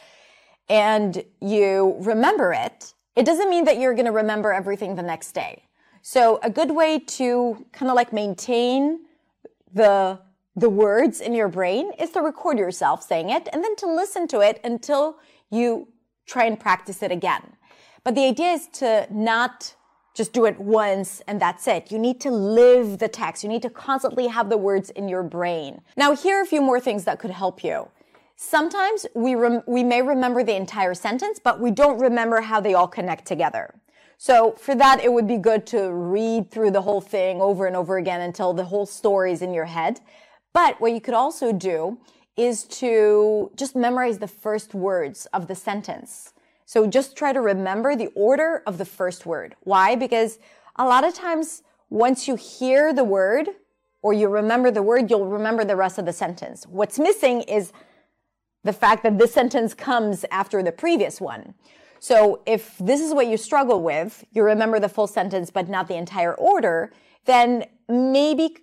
and 0.70 1.24
you 1.40 1.96
remember 2.00 2.54
it. 2.54 2.94
It 3.16 3.26
doesn't 3.26 3.50
mean 3.50 3.66
that 3.66 3.80
you're 3.80 3.94
going 3.94 4.06
to 4.06 4.12
remember 4.12 4.54
everything 4.54 4.96
the 4.96 5.02
next 5.02 5.32
day. 5.32 5.64
So 6.04 6.40
a 6.44 6.50
good 6.50 6.72
way 6.72 7.00
to 7.00 7.66
kind 7.72 7.90
of 7.90 7.96
like 7.96 8.14
maintain 8.14 9.00
the 9.74 10.20
the 10.56 10.70
words 10.70 11.22
in 11.22 11.34
your 11.34 11.48
brain 11.48 11.92
is 11.98 12.10
to 12.12 12.22
record 12.22 12.60
yourself 12.60 13.02
saying 13.02 13.30
it 13.30 13.48
and 13.54 13.64
then 13.64 13.76
to 13.78 13.88
listen 13.88 14.28
to 14.28 14.42
it 14.42 14.60
until 14.64 15.18
you 15.50 15.88
try 16.26 16.46
and 16.46 16.60
practice 16.60 17.02
it 17.02 17.12
again. 17.12 17.56
But 18.04 18.16
the 18.16 18.26
idea 18.26 18.52
is 18.52 18.68
to 18.74 19.08
not 19.10 19.76
just 20.14 20.34
do 20.34 20.46
it 20.46 20.60
once 20.60 21.22
and 21.28 21.42
that's 21.42 21.68
it. 21.68 21.92
You 21.92 21.98
need 21.98 22.20
to 22.22 22.32
live 22.32 23.00
the 23.00 23.08
text. 23.08 23.44
You 23.44 23.50
need 23.50 23.62
to 23.62 23.70
constantly 23.70 24.28
have 24.28 24.50
the 24.50 24.58
words 24.58 24.90
in 24.90 25.08
your 25.08 25.24
brain. 25.24 25.82
Now, 25.96 26.16
here 26.16 26.40
are 26.40 26.42
a 26.42 26.46
few 26.46 26.62
more 26.62 26.80
things 26.80 27.06
that 27.06 27.20
could 27.20 27.32
help 27.32 27.64
you. 27.64 27.88
Sometimes 28.36 29.06
we, 29.14 29.36
we 29.68 29.84
may 29.84 30.02
remember 30.02 30.44
the 30.44 30.56
entire 30.56 30.96
sentence, 30.96 31.40
but 31.42 31.60
we 31.60 31.72
don't 31.72 32.00
remember 32.00 32.42
how 32.42 32.60
they 32.60 32.74
all 32.74 32.88
connect 32.88 33.26
together. 33.26 33.76
So 34.24 34.52
for 34.52 34.76
that, 34.76 35.04
it 35.04 35.12
would 35.12 35.28
be 35.28 35.38
good 35.38 35.66
to 35.68 35.92
read 35.92 36.52
through 36.52 36.70
the 36.70 36.84
whole 36.84 37.02
thing 37.02 37.42
over 37.42 37.66
and 37.66 37.76
over 37.76 37.98
again 37.98 38.22
until 38.22 38.54
the 38.54 38.66
whole 38.66 38.86
story 38.86 39.32
is 39.32 39.42
in 39.42 39.52
your 39.52 39.66
head. 39.66 40.00
But 40.54 40.80
what 40.80 40.92
you 40.92 41.02
could 41.02 41.16
also 41.16 41.52
do 41.52 41.98
is 42.38 42.66
to 42.66 43.50
just 43.56 43.76
memorize 43.76 44.20
the 44.20 44.28
first 44.28 44.76
words 44.76 45.26
of 45.34 45.48
the 45.48 45.56
sentence. 45.56 46.34
So 46.68 46.86
just 46.86 47.18
try 47.18 47.34
to 47.34 47.42
remember 47.42 47.96
the 47.96 48.12
order 48.14 48.62
of 48.68 48.78
the 48.78 48.86
first 48.86 49.26
word. 49.26 49.56
Why? 49.62 49.96
Because 49.96 50.38
a 50.76 50.86
lot 50.86 51.04
of 51.04 51.16
times 51.16 51.64
once 51.90 52.28
you 52.28 52.36
hear 52.36 52.94
the 52.94 53.04
word 53.04 53.48
or 54.04 54.14
you 54.14 54.28
remember 54.30 54.70
the 54.70 54.84
word, 54.84 55.10
you'll 55.10 55.30
remember 55.30 55.66
the 55.66 55.76
rest 55.76 55.98
of 55.98 56.06
the 56.06 56.14
sentence. 56.14 56.68
What's 56.68 57.00
missing 57.00 57.42
is 57.42 57.74
the 58.64 58.72
fact 58.72 59.02
that 59.02 59.18
this 59.18 59.34
sentence 59.34 59.74
comes 59.74 60.26
after 60.30 60.62
the 60.62 60.72
previous 60.72 61.20
one. 61.20 61.56
So 62.02 62.42
if 62.48 62.80
this 62.80 63.00
is 63.00 63.14
what 63.14 63.28
you 63.28 63.38
struggle 63.38 63.84
with, 63.84 64.26
you 64.32 64.42
remember 64.42 64.80
the 64.80 64.90
full 64.90 65.06
sentence 65.06 65.52
but 65.52 65.70
not 65.70 65.88
the 65.88 65.94
entire 65.94 66.34
order, 66.34 66.92
then 67.26 67.66
maybe 67.88 68.58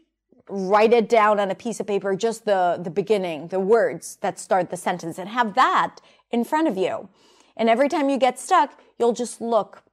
write 0.49 0.93
it 0.93 1.09
down 1.09 1.39
on 1.39 1.49
a 1.49 1.55
piece 1.55 1.79
of 1.79 1.87
paper, 1.87 2.17
just 2.17 2.47
the, 2.47 2.81
the 2.83 2.91
beginning, 2.91 3.47
the 3.47 3.61
words 3.61 4.17
that 4.23 4.41
start 4.41 4.71
the 4.71 4.77
sentence 4.77 5.19
and 5.19 5.29
have 5.29 5.55
that 5.55 6.01
in 6.33 6.43
front 6.43 6.67
of 6.67 6.77
you. 6.77 7.09
And 7.57 7.69
every 7.69 7.89
time 7.89 8.11
you 8.11 8.19
get 8.19 8.41
stuck, 8.41 8.81
you'll 8.99 9.13
just 9.13 9.41
look 9.41 9.85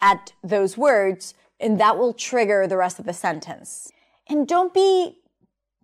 at 0.00 0.32
those 0.42 0.76
words 0.76 1.34
and 1.60 1.78
that 1.78 1.96
will 1.96 2.12
trigger 2.12 2.66
the 2.66 2.76
rest 2.76 2.98
of 2.98 3.06
the 3.06 3.12
sentence. 3.12 3.92
And 4.28 4.48
don't 4.48 4.74
be 4.74 5.18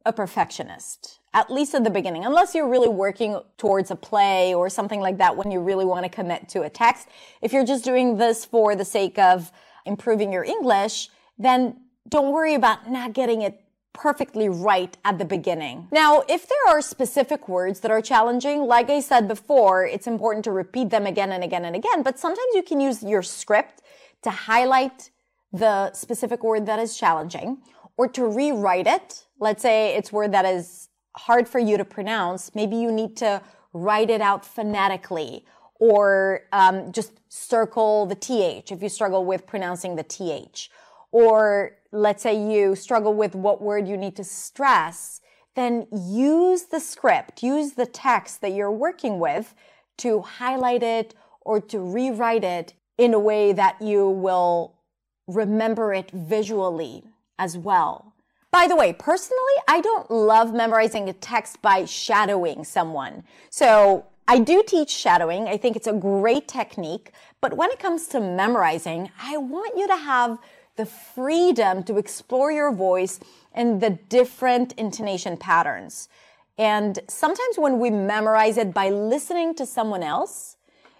a 0.04 0.12
perfectionist, 0.12 1.20
at 1.34 1.50
least 1.50 1.74
at 1.74 1.84
the 1.84 1.90
beginning, 1.90 2.24
unless 2.24 2.54
you're 2.54 2.68
really 2.68 2.88
working 2.88 3.40
towards 3.56 3.90
a 3.90 3.96
play 3.96 4.54
or 4.54 4.68
something 4.68 5.00
like 5.00 5.18
that 5.18 5.36
when 5.36 5.50
you 5.50 5.60
really 5.60 5.84
want 5.84 6.04
to 6.04 6.10
commit 6.10 6.48
to 6.50 6.62
a 6.62 6.70
text. 6.70 7.08
If 7.40 7.52
you're 7.52 7.64
just 7.64 7.84
doing 7.84 8.18
this 8.18 8.44
for 8.44 8.76
the 8.76 8.84
sake 8.84 9.18
of 9.18 9.50
improving 9.86 10.32
your 10.32 10.44
English, 10.44 11.08
then 11.38 11.80
don't 12.08 12.32
worry 12.32 12.54
about 12.54 12.90
not 12.90 13.14
getting 13.14 13.42
it 13.42 13.64
perfectly 13.94 14.48
right 14.48 14.96
at 15.04 15.18
the 15.18 15.24
beginning. 15.24 15.88
Now, 15.90 16.22
if 16.28 16.48
there 16.48 16.68
are 16.68 16.80
specific 16.80 17.48
words 17.48 17.80
that 17.80 17.90
are 17.90 18.00
challenging, 18.00 18.62
like 18.62 18.90
I 18.90 19.00
said 19.00 19.28
before, 19.28 19.86
it's 19.86 20.06
important 20.06 20.44
to 20.44 20.52
repeat 20.52 20.90
them 20.90 21.06
again 21.06 21.32
and 21.32 21.44
again 21.44 21.64
and 21.64 21.76
again, 21.76 22.02
but 22.02 22.18
sometimes 22.18 22.48
you 22.54 22.62
can 22.62 22.80
use 22.80 23.02
your 23.02 23.22
script 23.22 23.82
to 24.22 24.30
highlight 24.30 25.10
the 25.52 25.92
specific 25.92 26.42
word 26.42 26.66
that 26.66 26.78
is 26.78 26.96
challenging 26.96 27.58
or 27.96 28.08
to 28.08 28.26
rewrite 28.26 28.86
it. 28.86 29.26
Let's 29.38 29.62
say 29.62 29.94
it's 29.94 30.10
word 30.10 30.32
that 30.32 30.46
is 30.46 30.88
hard 31.16 31.48
for 31.48 31.58
you 31.58 31.76
to 31.76 31.84
pronounce. 31.84 32.54
Maybe 32.54 32.76
you 32.76 32.90
need 32.90 33.16
to 33.18 33.42
write 33.72 34.10
it 34.10 34.20
out 34.20 34.44
phonetically 34.44 35.44
or 35.74 36.42
um, 36.52 36.92
just 36.92 37.12
circle 37.28 38.06
the 38.06 38.14
th 38.14 38.70
if 38.70 38.82
you 38.82 38.88
struggle 38.88 39.24
with 39.24 39.46
pronouncing 39.46 39.96
the 39.96 40.02
th 40.02 40.68
or 41.12 41.76
let's 41.92 42.22
say 42.22 42.34
you 42.34 42.74
struggle 42.74 43.14
with 43.14 43.34
what 43.34 43.62
word 43.62 43.86
you 43.86 43.96
need 43.96 44.16
to 44.16 44.24
stress, 44.24 45.20
then 45.54 45.86
use 45.92 46.64
the 46.64 46.80
script, 46.80 47.42
use 47.42 47.72
the 47.72 47.86
text 47.86 48.40
that 48.40 48.52
you're 48.52 48.72
working 48.72 49.18
with 49.18 49.54
to 49.98 50.22
highlight 50.22 50.82
it 50.82 51.14
or 51.42 51.60
to 51.60 51.78
rewrite 51.78 52.44
it 52.44 52.72
in 52.96 53.12
a 53.12 53.18
way 53.18 53.52
that 53.52 53.80
you 53.80 54.08
will 54.08 54.74
remember 55.26 55.92
it 55.92 56.10
visually 56.10 57.04
as 57.38 57.58
well. 57.58 58.11
By 58.52 58.68
the 58.68 58.76
way, 58.76 58.92
personally, 58.92 59.56
I 59.66 59.80
don't 59.80 60.10
love 60.10 60.52
memorizing 60.52 61.08
a 61.08 61.14
text 61.14 61.62
by 61.62 61.86
shadowing 61.86 62.64
someone. 62.64 63.24
So 63.48 64.04
I 64.28 64.40
do 64.40 64.62
teach 64.66 64.90
shadowing. 64.90 65.48
I 65.48 65.56
think 65.56 65.74
it's 65.74 65.86
a 65.86 65.94
great 65.94 66.48
technique. 66.48 67.12
But 67.40 67.56
when 67.56 67.70
it 67.70 67.78
comes 67.78 68.08
to 68.08 68.20
memorizing, 68.20 69.10
I 69.18 69.38
want 69.38 69.78
you 69.78 69.88
to 69.88 69.96
have 69.96 70.38
the 70.76 70.84
freedom 70.84 71.82
to 71.84 71.96
explore 71.96 72.52
your 72.52 72.70
voice 72.74 73.20
and 73.54 73.80
the 73.80 73.90
different 73.90 74.74
intonation 74.74 75.38
patterns. 75.38 76.10
And 76.58 76.98
sometimes 77.08 77.56
when 77.56 77.78
we 77.78 77.88
memorize 77.88 78.58
it 78.58 78.74
by 78.74 78.90
listening 78.90 79.54
to 79.54 79.64
someone 79.64 80.02
else, 80.02 80.58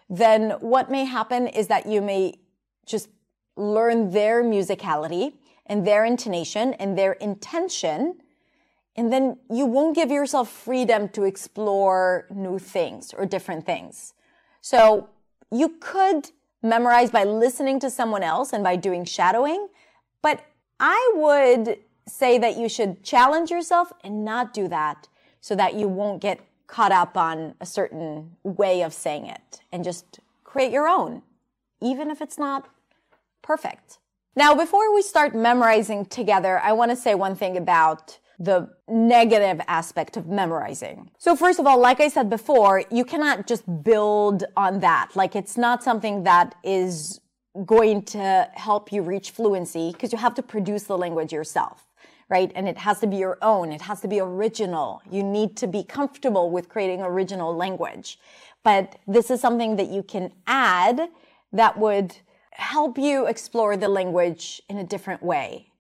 then 0.09 0.53
what 0.61 0.91
may 0.91 1.05
happen 1.05 1.49
is 1.49 1.67
that 1.69 1.85
you 1.85 2.01
may 2.01 2.39
just 2.87 3.11
learn 3.57 4.11
their 4.11 4.43
musicality 4.43 5.35
and 5.67 5.87
their 5.87 6.05
intonation 6.05 6.75
and 6.75 6.97
their 6.97 7.13
intention. 7.13 8.17
And 8.97 9.13
then 9.13 9.39
you 9.51 9.67
won't 9.67 9.95
give 9.95 10.11
yourself 10.11 10.51
freedom 10.51 11.09
to 11.11 11.25
explore 11.25 12.27
new 12.31 12.59
things 12.59 13.15
or 13.15 13.25
different 13.27 13.65
things. 13.65 14.15
So 14.61 15.09
you 15.51 15.77
could 15.81 16.31
memorize 16.63 17.11
by 17.11 17.25
listening 17.25 17.81
to 17.81 17.91
someone 17.91 18.23
else 18.23 18.53
and 18.53 18.63
by 18.63 18.77
doing 18.77 19.05
shadowing. 19.05 19.69
But 20.23 20.45
I 20.79 21.13
would 21.17 21.79
say 22.07 22.39
that 22.39 22.57
you 22.57 22.69
should 22.69 23.03
challenge 23.03 23.51
yourself 23.51 23.93
and 24.03 24.25
not 24.25 24.53
do 24.53 24.69
that 24.69 25.09
so 25.41 25.55
that 25.57 25.75
you 25.75 25.89
won't 25.89 26.21
get 26.21 26.41
caught 26.67 26.93
up 26.93 27.17
on 27.17 27.55
a 27.61 27.67
certain 27.67 28.37
way 28.43 28.83
of 28.83 28.93
saying 28.93 29.27
it 29.27 29.61
and 29.71 29.85
just 29.85 30.21
create 30.45 30.73
your 30.73 30.89
own, 30.89 31.23
even 31.81 32.11
if 32.11 32.21
it's 32.21 32.39
not 32.39 32.69
perfect. 33.43 33.99
Now, 34.35 34.55
before 34.55 34.95
we 34.95 35.03
start 35.03 35.35
memorizing 35.35 36.07
together, 36.07 36.59
I 36.61 36.73
want 36.73 36.91
to 36.91 36.97
say 36.97 37.15
one 37.15 37.35
thing 37.35 37.59
about 37.59 38.19
the 38.39 38.71
negative 38.89 39.61
aspect 39.69 40.17
of 40.17 40.27
memorizing. 40.27 41.11
So 41.19 41.37
first 41.37 41.61
of 41.61 41.67
all, 41.67 41.79
like 41.79 42.01
I 42.01 42.09
said 42.09 42.31
before, 42.31 42.83
you 42.91 43.05
cannot 43.05 43.47
just 43.47 43.63
build 43.85 44.45
on 44.57 44.81
that. 44.81 45.11
Like 45.15 45.37
it's 45.37 45.59
not 45.59 45.85
something 45.85 46.25
that 46.25 46.55
is 46.65 47.21
going 47.67 48.03
to 48.03 48.49
help 48.55 48.91
you 48.91 49.03
reach 49.03 49.33
fluency 49.33 49.93
because 49.93 50.13
you 50.13 50.19
have 50.19 50.35
to 50.37 50.43
produce 50.43 50.85
the 50.85 50.97
language 50.97 51.31
yourself, 51.31 51.85
right? 52.31 52.51
And 52.55 52.67
it 52.67 52.79
has 52.79 53.01
to 53.01 53.07
be 53.07 53.17
your 53.17 53.37
own. 53.43 53.71
It 53.71 53.83
has 53.83 54.01
to 54.01 54.09
be 54.09 54.19
original. 54.19 55.03
You 55.11 55.23
need 55.23 55.57
to 55.59 55.67
be 55.67 55.85
comfortable 55.85 56.51
with 56.51 56.71
creating 56.71 57.03
original 57.03 57.55
language. 57.55 58.19
But 58.65 58.99
this 59.07 59.31
is 59.31 59.43
something 59.43 59.77
that 59.77 59.89
you 59.89 60.03
can 60.03 60.33
add 60.47 61.11
that 61.53 61.79
would 61.79 62.17
help 62.53 62.99
you 62.99 63.27
explore 63.27 63.77
the 63.77 63.89
language 63.89 64.63
in 64.69 64.79
a 64.79 64.85
different 64.85 65.23
way. 65.23 65.73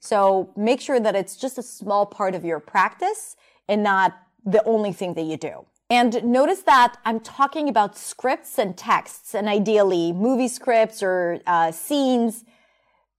So 0.00 0.52
make 0.56 0.80
sure 0.80 0.98
that 0.98 1.14
it's 1.14 1.36
just 1.36 1.58
a 1.58 1.62
small 1.62 2.06
part 2.06 2.34
of 2.34 2.44
your 2.44 2.60
practice 2.60 3.36
and 3.68 3.82
not 3.82 4.16
the 4.44 4.62
only 4.64 4.92
thing 4.92 5.14
that 5.14 5.22
you 5.22 5.36
do. 5.36 5.66
And 5.90 6.24
notice 6.24 6.62
that 6.62 6.96
I'm 7.04 7.20
talking 7.20 7.68
about 7.68 7.96
scripts 7.98 8.58
and 8.58 8.76
texts 8.76 9.34
and 9.34 9.48
ideally 9.48 10.12
movie 10.12 10.48
scripts 10.48 11.02
or 11.02 11.40
uh, 11.46 11.70
scenes 11.70 12.44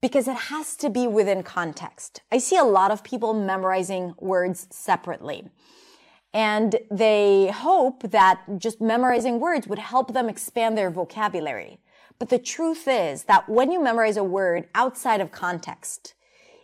because 0.01 0.27
it 0.27 0.35
has 0.35 0.75
to 0.77 0.89
be 0.89 1.07
within 1.07 1.43
context. 1.43 2.21
I 2.31 2.39
see 2.39 2.57
a 2.57 2.63
lot 2.63 2.91
of 2.91 3.03
people 3.03 3.33
memorizing 3.33 4.15
words 4.19 4.67
separately. 4.69 5.49
And 6.33 6.75
they 6.89 7.51
hope 7.53 8.09
that 8.09 8.41
just 8.57 8.81
memorizing 8.81 9.39
words 9.39 9.67
would 9.67 9.79
help 9.79 10.13
them 10.13 10.27
expand 10.27 10.77
their 10.77 10.89
vocabulary. 10.89 11.79
But 12.23 12.29
the 12.29 12.39
truth 12.39 12.87
is 12.87 13.25
that 13.25 13.49
when 13.49 13.69
you 13.69 13.83
memorize 13.83 14.15
a 14.15 14.23
word 14.23 14.69
outside 14.73 15.19
of 15.19 15.33
context, 15.33 16.13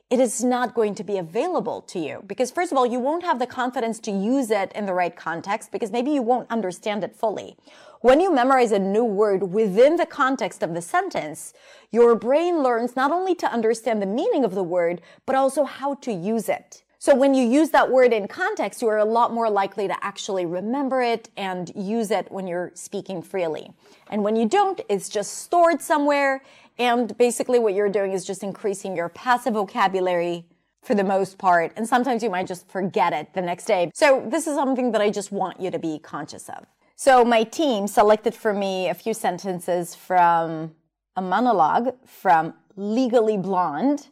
it 0.09 0.17
is 0.17 0.41
not 0.41 0.73
going 0.73 0.95
to 0.95 1.03
be 1.03 1.17
available 1.17 1.81
to 1.81 1.99
you 1.99 2.23
because 2.25 2.49
first 2.49 2.71
of 2.71 2.77
all, 2.77 2.85
you 2.85 2.97
won't 2.97 3.25
have 3.25 3.39
the 3.39 3.45
confidence 3.45 3.99
to 3.99 4.11
use 4.11 4.51
it 4.51 4.71
in 4.71 4.85
the 4.85 4.93
right 4.93 5.13
context 5.13 5.73
because 5.73 5.91
maybe 5.91 6.11
you 6.11 6.21
won't 6.21 6.49
understand 6.49 7.03
it 7.03 7.13
fully. 7.13 7.57
When 7.99 8.21
you 8.21 8.33
memorize 8.33 8.71
a 8.71 8.79
new 8.79 9.03
word 9.03 9.51
within 9.51 9.97
the 9.97 10.05
context 10.05 10.63
of 10.63 10.73
the 10.73 10.81
sentence, 10.81 11.53
your 11.91 12.15
brain 12.15 12.63
learns 12.63 12.95
not 12.95 13.11
only 13.11 13.35
to 13.35 13.51
understand 13.51 14.01
the 14.01 14.05
meaning 14.05 14.45
of 14.45 14.55
the 14.55 14.63
word, 14.63 15.01
but 15.25 15.35
also 15.35 15.65
how 15.65 15.95
to 15.95 16.13
use 16.13 16.47
it. 16.47 16.83
So 17.01 17.15
when 17.15 17.33
you 17.33 17.45
use 17.47 17.69
that 17.69 17.89
word 17.89 18.11
in 18.11 18.27
context, 18.27 18.81
you 18.81 18.89
are 18.89 18.97
a 18.97 19.05
lot 19.05 19.31
more 19.31 19.49
likely 19.49 19.87
to 19.87 20.03
actually 20.03 20.45
remember 20.45 21.01
it 21.01 21.29
and 21.37 21.71
use 21.73 22.11
it 22.11 22.29
when 22.29 22.45
you're 22.45 22.71
speaking 22.73 23.21
freely. 23.21 23.71
And 24.11 24.21
when 24.21 24.35
you 24.35 24.49
don't, 24.49 24.81
it's 24.89 25.07
just 25.07 25.37
stored 25.37 25.81
somewhere. 25.81 26.43
And 26.77 27.17
basically 27.17 27.57
what 27.57 27.73
you're 27.73 27.87
doing 27.87 28.11
is 28.11 28.25
just 28.25 28.43
increasing 28.43 28.97
your 28.97 29.07
passive 29.07 29.53
vocabulary 29.53 30.43
for 30.81 30.93
the 30.93 31.05
most 31.05 31.37
part. 31.37 31.71
And 31.77 31.87
sometimes 31.87 32.21
you 32.21 32.29
might 32.29 32.47
just 32.47 32.67
forget 32.67 33.13
it 33.13 33.33
the 33.33 33.41
next 33.41 33.63
day. 33.63 33.91
So 33.93 34.25
this 34.27 34.45
is 34.45 34.55
something 34.55 34.91
that 34.91 34.99
I 34.99 35.09
just 35.09 35.31
want 35.31 35.61
you 35.61 35.71
to 35.71 35.79
be 35.79 35.99
conscious 35.99 36.49
of. 36.49 36.65
So 36.97 37.23
my 37.23 37.43
team 37.43 37.87
selected 37.87 38.35
for 38.35 38.53
me 38.53 38.89
a 38.89 38.93
few 38.93 39.13
sentences 39.13 39.95
from 39.95 40.75
a 41.15 41.21
monologue 41.21 41.95
from 42.05 42.55
Legally 42.75 43.37
Blonde, 43.37 44.07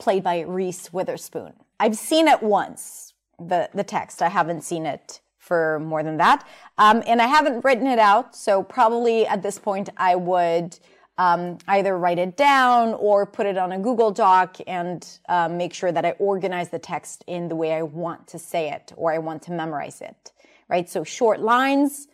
played 0.00 0.24
by 0.24 0.40
Reese 0.40 0.92
Witherspoon. 0.92 1.52
I've 1.82 1.96
seen 1.96 2.28
it 2.28 2.40
once, 2.40 3.12
the, 3.40 3.68
the 3.74 3.82
text. 3.82 4.22
I 4.22 4.28
haven't 4.28 4.62
seen 4.62 4.86
it 4.86 5.20
for 5.36 5.80
more 5.80 6.04
than 6.04 6.16
that. 6.18 6.46
Um, 6.78 7.02
and 7.08 7.20
I 7.20 7.26
haven't 7.26 7.64
written 7.64 7.88
it 7.88 7.98
out. 7.98 8.36
So 8.36 8.62
probably 8.62 9.26
at 9.26 9.42
this 9.42 9.58
point, 9.58 9.88
I 9.96 10.14
would 10.14 10.78
um, 11.18 11.58
either 11.66 11.98
write 11.98 12.20
it 12.20 12.36
down 12.36 12.94
or 12.94 13.26
put 13.26 13.46
it 13.46 13.58
on 13.58 13.72
a 13.72 13.80
Google 13.80 14.12
Doc 14.12 14.58
and 14.68 15.04
uh, 15.28 15.48
make 15.48 15.74
sure 15.74 15.90
that 15.90 16.04
I 16.04 16.12
organize 16.20 16.68
the 16.68 16.78
text 16.78 17.24
in 17.26 17.48
the 17.48 17.56
way 17.56 17.72
I 17.72 17.82
want 17.82 18.28
to 18.28 18.38
say 18.38 18.70
it 18.70 18.92
or 18.96 19.12
I 19.12 19.18
want 19.18 19.42
to 19.42 19.52
memorize 19.52 20.00
it, 20.00 20.30
right? 20.68 20.88
So 20.88 21.02
short 21.02 21.40
lines 21.40 22.06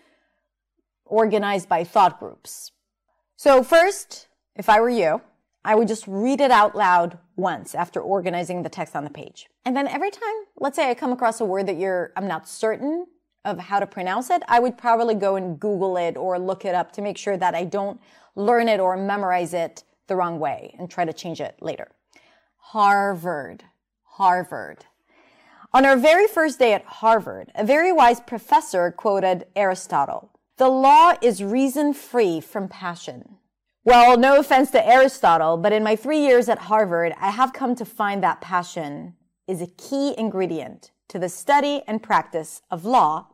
organized 1.04 1.68
by 1.68 1.84
thought 1.84 2.18
groups. 2.18 2.72
So 3.36 3.62
first, 3.62 4.28
if 4.56 4.70
I 4.70 4.80
were 4.80 4.88
you, 4.88 5.20
I 5.68 5.74
would 5.74 5.86
just 5.86 6.06
read 6.06 6.40
it 6.40 6.50
out 6.50 6.74
loud 6.74 7.18
once 7.36 7.74
after 7.74 8.00
organizing 8.00 8.62
the 8.62 8.70
text 8.70 8.96
on 8.96 9.04
the 9.04 9.10
page. 9.10 9.50
And 9.66 9.76
then 9.76 9.86
every 9.86 10.10
time, 10.10 10.34
let's 10.56 10.76
say 10.76 10.88
I 10.88 10.94
come 10.94 11.12
across 11.12 11.42
a 11.42 11.44
word 11.44 11.66
that 11.66 11.76
you're, 11.76 12.10
I'm 12.16 12.26
not 12.26 12.48
certain 12.48 13.06
of 13.44 13.58
how 13.58 13.78
to 13.78 13.86
pronounce 13.86 14.30
it, 14.30 14.42
I 14.48 14.60
would 14.60 14.78
probably 14.78 15.14
go 15.14 15.36
and 15.36 15.60
Google 15.60 15.98
it 15.98 16.16
or 16.16 16.38
look 16.38 16.64
it 16.64 16.74
up 16.74 16.92
to 16.92 17.02
make 17.02 17.18
sure 17.18 17.36
that 17.36 17.54
I 17.54 17.64
don't 17.64 18.00
learn 18.34 18.66
it 18.66 18.80
or 18.80 18.96
memorize 18.96 19.52
it 19.52 19.84
the 20.06 20.16
wrong 20.16 20.38
way 20.40 20.74
and 20.78 20.90
try 20.90 21.04
to 21.04 21.12
change 21.12 21.38
it 21.38 21.56
later. 21.60 21.88
Harvard. 22.56 23.64
Harvard. 24.04 24.86
On 25.74 25.84
our 25.84 25.98
very 25.98 26.26
first 26.26 26.58
day 26.58 26.72
at 26.72 26.84
Harvard, 26.86 27.52
a 27.54 27.62
very 27.62 27.92
wise 27.92 28.20
professor 28.20 28.90
quoted 28.90 29.44
Aristotle. 29.54 30.30
The 30.56 30.70
law 30.70 31.12
is 31.20 31.44
reason 31.44 31.92
free 31.92 32.40
from 32.40 32.68
passion. 32.68 33.36
Well, 33.88 34.18
no 34.18 34.38
offense 34.38 34.70
to 34.72 34.86
Aristotle, 34.86 35.56
but 35.56 35.72
in 35.72 35.82
my 35.82 35.96
three 35.96 36.18
years 36.18 36.50
at 36.50 36.58
Harvard, 36.58 37.14
I 37.18 37.30
have 37.30 37.54
come 37.54 37.74
to 37.76 37.86
find 37.86 38.22
that 38.22 38.42
passion 38.42 39.14
is 39.46 39.62
a 39.62 39.66
key 39.66 40.14
ingredient 40.18 40.90
to 41.08 41.18
the 41.18 41.30
study 41.30 41.80
and 41.86 42.02
practice 42.02 42.60
of 42.70 42.84
law 42.84 43.28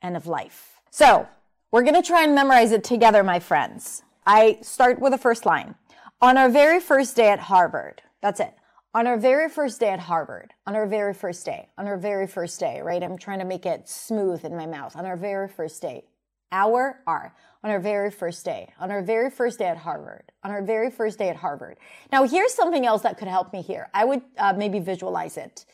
and 0.00 0.16
of 0.16 0.28
life. 0.28 0.80
So 0.92 1.26
we're 1.72 1.82
going 1.82 2.00
to 2.00 2.06
try 2.06 2.22
and 2.22 2.32
memorize 2.32 2.70
it 2.70 2.84
together, 2.84 3.24
my 3.24 3.40
friends. 3.40 4.04
I 4.24 4.58
start 4.62 5.00
with 5.00 5.10
the 5.10 5.18
first 5.18 5.44
line. 5.46 5.74
On 6.20 6.38
our 6.38 6.48
very 6.48 6.78
first 6.78 7.16
day 7.16 7.30
at 7.30 7.40
Harvard, 7.40 8.02
that's 8.20 8.38
it. 8.38 8.54
On 8.94 9.08
our 9.08 9.16
very 9.16 9.48
first 9.48 9.80
day 9.80 9.88
at 9.88 9.98
Harvard, 9.98 10.54
on 10.64 10.76
our 10.76 10.86
very 10.86 11.12
first 11.12 11.44
day, 11.44 11.70
on 11.76 11.88
our 11.88 11.96
very 11.96 12.28
first 12.28 12.60
day, 12.60 12.80
right? 12.82 13.02
I'm 13.02 13.18
trying 13.18 13.40
to 13.40 13.44
make 13.44 13.66
it 13.66 13.88
smooth 13.88 14.44
in 14.44 14.56
my 14.56 14.66
mouth. 14.66 14.94
On 14.94 15.06
our 15.06 15.16
very 15.16 15.48
first 15.48 15.82
day, 15.82 16.04
our 16.52 17.00
R 17.06 17.34
on 17.64 17.70
our 17.70 17.80
very 17.80 18.10
first 18.10 18.44
day, 18.44 18.72
on 18.78 18.90
our 18.90 19.02
very 19.02 19.30
first 19.30 19.58
day 19.58 19.66
at 19.66 19.78
Harvard, 19.78 20.30
on 20.44 20.50
our 20.50 20.62
very 20.62 20.90
first 20.90 21.18
day 21.18 21.28
at 21.28 21.36
Harvard. 21.36 21.78
Now, 22.12 22.24
here's 22.24 22.52
something 22.52 22.84
else 22.86 23.02
that 23.02 23.18
could 23.18 23.28
help 23.28 23.52
me 23.52 23.62
here. 23.62 23.88
I 23.94 24.04
would 24.04 24.22
uh, 24.36 24.52
maybe 24.52 24.78
visualize 24.78 25.36
it 25.36 25.64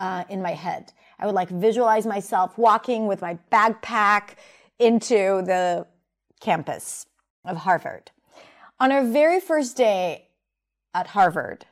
uh, 0.00 0.24
in 0.28 0.40
my 0.42 0.52
head. 0.52 0.92
I 1.18 1.26
would 1.26 1.34
like 1.34 1.48
visualize 1.48 2.06
myself 2.06 2.56
walking 2.58 3.06
with 3.06 3.20
my 3.20 3.38
backpack 3.50 4.36
into 4.78 5.42
the 5.44 5.86
campus 6.40 7.06
of 7.44 7.58
Harvard. 7.58 8.10
On 8.80 8.90
our 8.90 9.04
very 9.04 9.40
first 9.40 9.76
day 9.76 10.28
at 10.94 11.08
Harvard, 11.08 11.66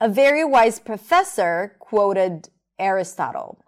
a 0.00 0.08
very 0.08 0.44
wise 0.44 0.78
professor 0.78 1.76
quoted 1.78 2.48
Aristotle. 2.78 3.58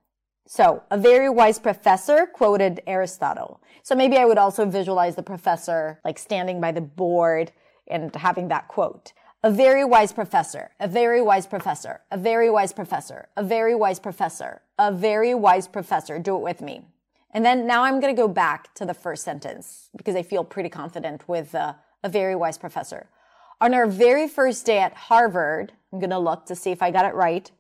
So, 0.51 0.83
a 0.91 0.97
very 0.97 1.29
wise 1.29 1.59
professor 1.59 2.27
quoted 2.27 2.81
Aristotle. 2.87 3.61
So 3.83 3.95
maybe 3.95 4.17
I 4.17 4.25
would 4.25 4.39
also 4.39 4.65
visualize 4.65 5.15
the 5.15 5.23
professor 5.23 6.01
like 6.07 6.19
standing 6.19 6.59
by 6.59 6.73
the 6.73 6.81
board 6.81 7.53
and 7.87 8.17
having 8.17 8.49
that 8.49 8.67
quote. 8.67 9.13
A 9.43 9.51
very 9.51 9.85
wise 9.85 10.11
professor, 10.11 10.71
a 10.81 10.89
very 10.89 11.21
wise 11.21 11.47
professor, 11.47 12.01
a 12.11 12.17
very 12.17 12.49
wise 12.49 12.73
professor, 12.73 13.29
a 13.37 13.45
very 13.45 13.75
wise 13.75 14.01
professor, 14.01 14.63
a 14.79 14.91
very 14.91 15.35
wise 15.35 15.69
professor. 15.69 16.19
Do 16.19 16.37
it 16.37 16.43
with 16.43 16.63
me. 16.63 16.81
And 17.33 17.45
then 17.45 17.67
now 17.67 17.85
I'm 17.85 18.01
going 18.01 18.17
to 18.17 18.21
go 18.21 18.27
back 18.27 18.73
to 18.77 18.87
the 18.87 18.95
first 18.95 19.25
sentence 19.25 19.91
because 19.95 20.17
I 20.17 20.23
feel 20.23 20.45
pretty 20.45 20.71
confident 20.71 21.29
with 21.29 21.55
uh, 21.55 21.75
a 22.03 22.09
very 22.09 22.35
wise 22.35 22.57
professor. 22.57 23.09
On 23.61 23.75
our 23.75 23.87
very 23.87 24.27
first 24.27 24.65
day 24.65 24.79
at 24.79 24.95
Harvard, 24.95 25.73
I'm 25.93 25.99
going 25.99 26.09
to 26.09 26.19
look 26.19 26.47
to 26.47 26.57
see 26.57 26.71
if 26.71 26.81
I 26.81 26.91
got 26.91 27.05
it 27.05 27.15
right. 27.15 27.51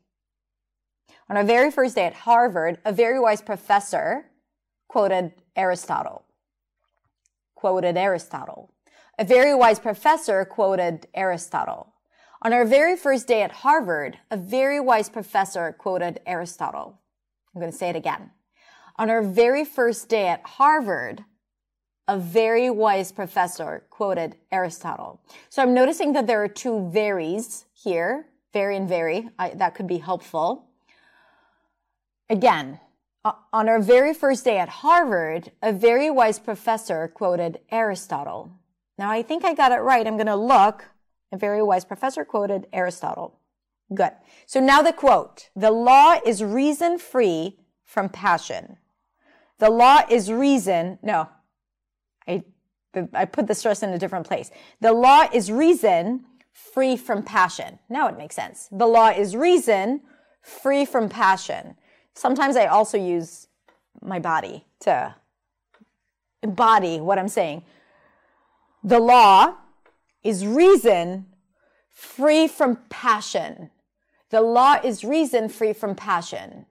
On 1.30 1.36
our 1.36 1.44
very 1.44 1.70
first 1.70 1.94
day 1.94 2.06
at 2.06 2.14
Harvard, 2.14 2.78
a 2.84 2.92
very 2.92 3.20
wise 3.20 3.42
professor 3.42 4.26
quoted 4.88 5.32
Aristotle. 5.56 6.24
Quoted 7.54 7.98
Aristotle. 7.98 8.72
A 9.18 9.24
very 9.24 9.54
wise 9.54 9.78
professor 9.78 10.44
quoted 10.46 11.06
Aristotle. 11.14 11.92
On 12.40 12.52
our 12.52 12.64
very 12.64 12.96
first 12.96 13.26
day 13.26 13.42
at 13.42 13.50
Harvard, 13.50 14.16
a 14.30 14.36
very 14.36 14.80
wise 14.80 15.08
professor 15.10 15.72
quoted 15.72 16.20
Aristotle. 16.24 16.98
I'm 17.54 17.60
going 17.60 17.72
to 17.72 17.76
say 17.76 17.90
it 17.90 17.96
again. 17.96 18.30
On 18.96 19.10
our 19.10 19.22
very 19.22 19.64
first 19.64 20.08
day 20.08 20.28
at 20.28 20.42
Harvard, 20.44 21.24
a 22.06 22.16
very 22.16 22.70
wise 22.70 23.12
professor 23.12 23.84
quoted 23.90 24.36
Aristotle. 24.50 25.20
So 25.50 25.62
I'm 25.62 25.74
noticing 25.74 26.14
that 26.14 26.26
there 26.26 26.42
are 26.42 26.48
two 26.48 26.88
varies 26.90 27.66
here, 27.74 28.26
very 28.54 28.76
and 28.76 28.88
very. 28.88 29.28
I, 29.38 29.50
that 29.50 29.74
could 29.74 29.86
be 29.86 29.98
helpful. 29.98 30.67
Again, 32.30 32.80
on 33.24 33.68
our 33.68 33.80
very 33.80 34.12
first 34.14 34.44
day 34.44 34.58
at 34.58 34.68
Harvard, 34.68 35.52
a 35.62 35.72
very 35.72 36.10
wise 36.10 36.38
professor 36.38 37.08
quoted 37.08 37.60
Aristotle. 37.70 38.52
Now 38.98 39.10
I 39.10 39.22
think 39.22 39.44
I 39.44 39.54
got 39.54 39.72
it 39.72 39.76
right. 39.76 40.06
I'm 40.06 40.16
going 40.16 40.26
to 40.26 40.36
look. 40.36 40.84
A 41.32 41.36
very 41.36 41.62
wise 41.62 41.84
professor 41.84 42.24
quoted 42.24 42.66
Aristotle. 42.72 43.38
Good. 43.94 44.12
So 44.46 44.60
now 44.60 44.82
the 44.82 44.92
quote. 44.92 45.50
The 45.54 45.70
law 45.70 46.18
is 46.24 46.42
reason 46.42 46.98
free 46.98 47.58
from 47.84 48.08
passion. 48.08 48.78
The 49.58 49.70
law 49.70 50.02
is 50.08 50.30
reason. 50.30 50.98
No, 51.02 51.28
I, 52.26 52.44
I 53.12 53.24
put 53.24 53.46
the 53.46 53.54
stress 53.54 53.82
in 53.82 53.90
a 53.90 53.98
different 53.98 54.26
place. 54.26 54.50
The 54.80 54.92
law 54.92 55.26
is 55.32 55.50
reason 55.50 56.24
free 56.52 56.96
from 56.96 57.22
passion. 57.22 57.78
Now 57.88 58.08
it 58.08 58.16
makes 58.16 58.36
sense. 58.36 58.68
The 58.70 58.86
law 58.86 59.08
is 59.08 59.36
reason 59.36 60.02
free 60.42 60.84
from 60.84 61.08
passion. 61.08 61.76
Sometimes 62.18 62.56
I 62.56 62.66
also 62.66 62.98
use 62.98 63.46
my 64.02 64.18
body 64.18 64.64
to 64.80 65.14
embody 66.42 66.98
what 66.98 67.16
I'm 67.16 67.28
saying. 67.28 67.62
The 68.82 68.98
law 68.98 69.54
is 70.24 70.44
reason 70.44 71.26
free 71.92 72.48
from 72.48 72.80
passion. 72.90 73.70
The 74.30 74.40
law 74.40 74.80
is 74.82 75.04
reason 75.04 75.48
free 75.48 75.72
from 75.72 75.94
passion. 75.94 76.66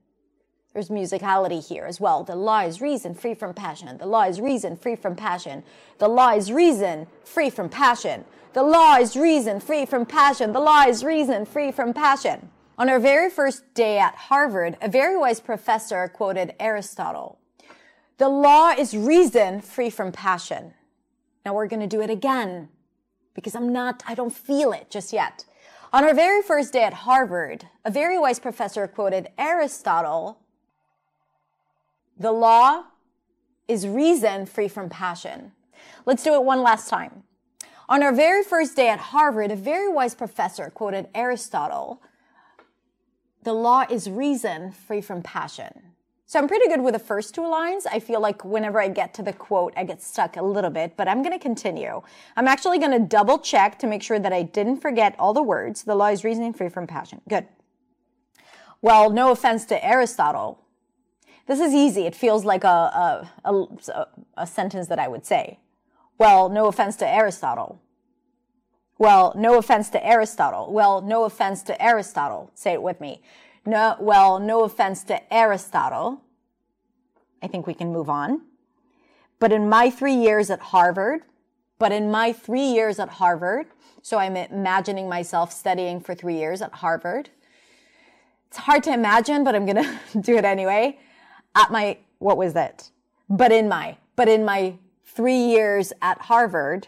There's 0.73 0.89
musicality 0.89 1.65
here 1.65 1.85
as 1.85 2.01
well. 2.01 2.25
The 2.25 2.35
law 2.35 2.59
is 2.59 2.81
reason 2.81 3.15
free 3.15 3.33
from 3.33 3.53
passion. 3.53 3.99
The 3.99 4.05
law 4.05 4.23
is 4.23 4.41
reason 4.41 4.75
free 4.75 4.97
from 4.97 5.15
passion. 5.15 5.63
The 5.99 6.09
law 6.09 6.31
is 6.31 6.51
reason 6.51 7.07
free 7.23 7.49
from 7.49 7.69
passion. 7.69 8.25
The 8.51 8.63
law 8.63 8.97
is 8.97 9.15
reason 9.15 9.61
free 9.61 9.85
from 9.85 10.05
passion. 10.05 10.51
The 10.51 10.59
law 10.59 10.83
is 10.83 11.05
reason 11.05 11.45
free 11.45 11.71
from 11.71 11.93
passion. 11.93 12.49
On 12.79 12.89
our 12.89 12.99
very 12.99 13.31
first 13.31 13.73
day 13.73 13.97
at 13.97 14.13
Harvard, 14.13 14.77
a 14.83 14.87
very 14.87 15.17
wise 15.17 15.39
professor 15.39 16.07
quoted 16.07 16.53
Aristotle. 16.59 17.39
The 18.19 18.29
law 18.29 18.69
is 18.69 18.95
reason 18.95 19.61
free 19.61 19.89
from 19.89 20.11
passion. 20.11 20.75
Now 21.43 21.55
we're 21.55 21.67
going 21.67 21.79
to 21.79 21.87
do 21.87 22.01
it 22.01 22.11
again 22.11 22.69
because 23.33 23.55
I'm 23.55 23.73
not, 23.73 24.03
I 24.07 24.13
don't 24.13 24.33
feel 24.33 24.73
it 24.73 24.91
just 24.91 25.11
yet. 25.11 25.43
On 25.91 26.03
our 26.03 26.13
very 26.13 26.43
first 26.43 26.71
day 26.71 26.83
at 26.83 26.93
Harvard, 26.93 27.67
a 27.83 27.89
very 27.89 28.19
wise 28.19 28.37
professor 28.37 28.87
quoted 28.87 29.29
Aristotle. 29.39 30.37
The 32.19 32.31
law 32.31 32.83
is 33.67 33.87
reason 33.87 34.45
free 34.45 34.67
from 34.67 34.87
passion. 34.87 35.51
Let's 36.05 36.23
do 36.23 36.35
it 36.35 36.43
one 36.43 36.61
last 36.61 36.89
time. 36.89 37.23
On 37.89 38.03
our 38.03 38.13
very 38.13 38.43
first 38.43 38.75
day 38.75 38.89
at 38.89 38.99
Harvard, 38.99 39.49
a 39.49 39.55
very 39.55 39.91
wise 39.91 40.13
professor 40.13 40.69
quoted 40.69 41.07
Aristotle. 41.15 42.03
The 43.43 43.53
law 43.53 43.85
is 43.89 44.09
reason 44.09 44.71
free 44.71 45.01
from 45.01 45.21
passion. 45.21 45.87
So 46.29 46.39
I'm 46.39 46.49
pretty 46.49 46.67
good 46.67 46.81
with 46.81 46.93
the 46.93 46.99
first 46.99 47.33
two 47.33 47.47
lines. 47.47 47.85
I 47.85 47.99
feel 47.99 48.19
like 48.19 48.43
whenever 48.43 48.81
I 48.81 48.89
get 48.89 49.13
to 49.13 49.23
the 49.23 49.31
quote, 49.31 49.73
I 49.77 49.85
get 49.85 50.01
stuck 50.01 50.35
a 50.35 50.41
little 50.41 50.69
bit, 50.69 50.97
but 50.97 51.07
I'm 51.07 51.23
going 51.23 51.31
to 51.31 51.39
continue. 51.39 52.01
I'm 52.35 52.49
actually 52.49 52.79
going 52.79 52.91
to 52.91 52.99
double 52.99 53.39
check 53.39 53.79
to 53.79 53.87
make 53.87 54.03
sure 54.03 54.19
that 54.19 54.33
I 54.33 54.41
didn't 54.43 54.81
forget 54.81 55.15
all 55.17 55.33
the 55.33 55.41
words. 55.41 55.83
The 55.83 55.95
law 55.95 56.07
is 56.07 56.25
reasoning 56.25 56.51
free 56.51 56.67
from 56.67 56.85
passion. 56.85 57.21
Good. 57.29 57.47
Well, 58.81 59.09
no 59.09 59.31
offense 59.31 59.63
to 59.67 59.85
Aristotle. 59.85 60.59
This 61.45 61.61
is 61.61 61.73
easy. 61.73 62.05
It 62.05 62.13
feels 62.13 62.43
like 62.43 62.65
a, 62.65 63.29
a, 63.45 63.49
a, 63.49 64.07
a 64.35 64.45
sentence 64.45 64.87
that 64.87 64.99
I 64.99 65.07
would 65.07 65.25
say. 65.25 65.59
Well, 66.17 66.49
no 66.49 66.67
offense 66.67 66.97
to 66.97 67.07
Aristotle. 67.07 67.79
Well, 68.99 69.33
no 69.35 69.57
offense 69.57 69.89
to 69.91 70.05
Aristotle. 70.05 70.71
Well, 70.71 71.01
no 71.01 71.23
offense 71.23 71.61
to 71.63 71.81
Aristotle. 71.81 72.51
Say 72.55 72.73
it 72.73 72.81
with 72.81 72.99
me. 72.99 73.21
No, 73.65 73.95
well, 73.99 74.39
no 74.39 74.63
offense 74.63 75.03
to 75.05 75.33
Aristotle. 75.33 76.21
I 77.43 77.47
think 77.47 77.67
we 77.67 77.73
can 77.73 77.91
move 77.91 78.09
on. 78.09 78.41
But 79.39 79.51
in 79.51 79.69
my 79.69 79.89
three 79.89 80.15
years 80.15 80.49
at 80.49 80.59
Harvard, 80.59 81.21
but 81.77 81.91
in 81.91 82.09
my 82.09 82.33
three 82.33 82.65
years 82.65 82.97
at 82.97 83.09
Harvard, 83.09 83.67
so 84.01 84.17
I'm 84.17 84.35
imagining 84.35 85.07
myself 85.07 85.51
studying 85.51 85.99
for 85.99 86.15
three 86.15 86.37
years 86.37 86.61
at 86.61 86.73
Harvard. 86.73 87.29
It's 88.47 88.57
hard 88.57 88.83
to 88.83 88.93
imagine, 88.93 89.43
but 89.43 89.53
I'm 89.53 89.65
going 89.65 89.83
to 90.13 90.21
do 90.21 90.37
it 90.37 90.45
anyway. 90.45 90.97
At 91.55 91.71
my, 91.71 91.97
what 92.19 92.37
was 92.37 92.53
that? 92.53 92.89
But 93.29 93.51
in 93.51 93.67
my, 93.67 93.97
but 94.15 94.27
in 94.27 94.45
my 94.45 94.75
three 95.05 95.37
years 95.37 95.93
at 96.01 96.19
Harvard, 96.21 96.87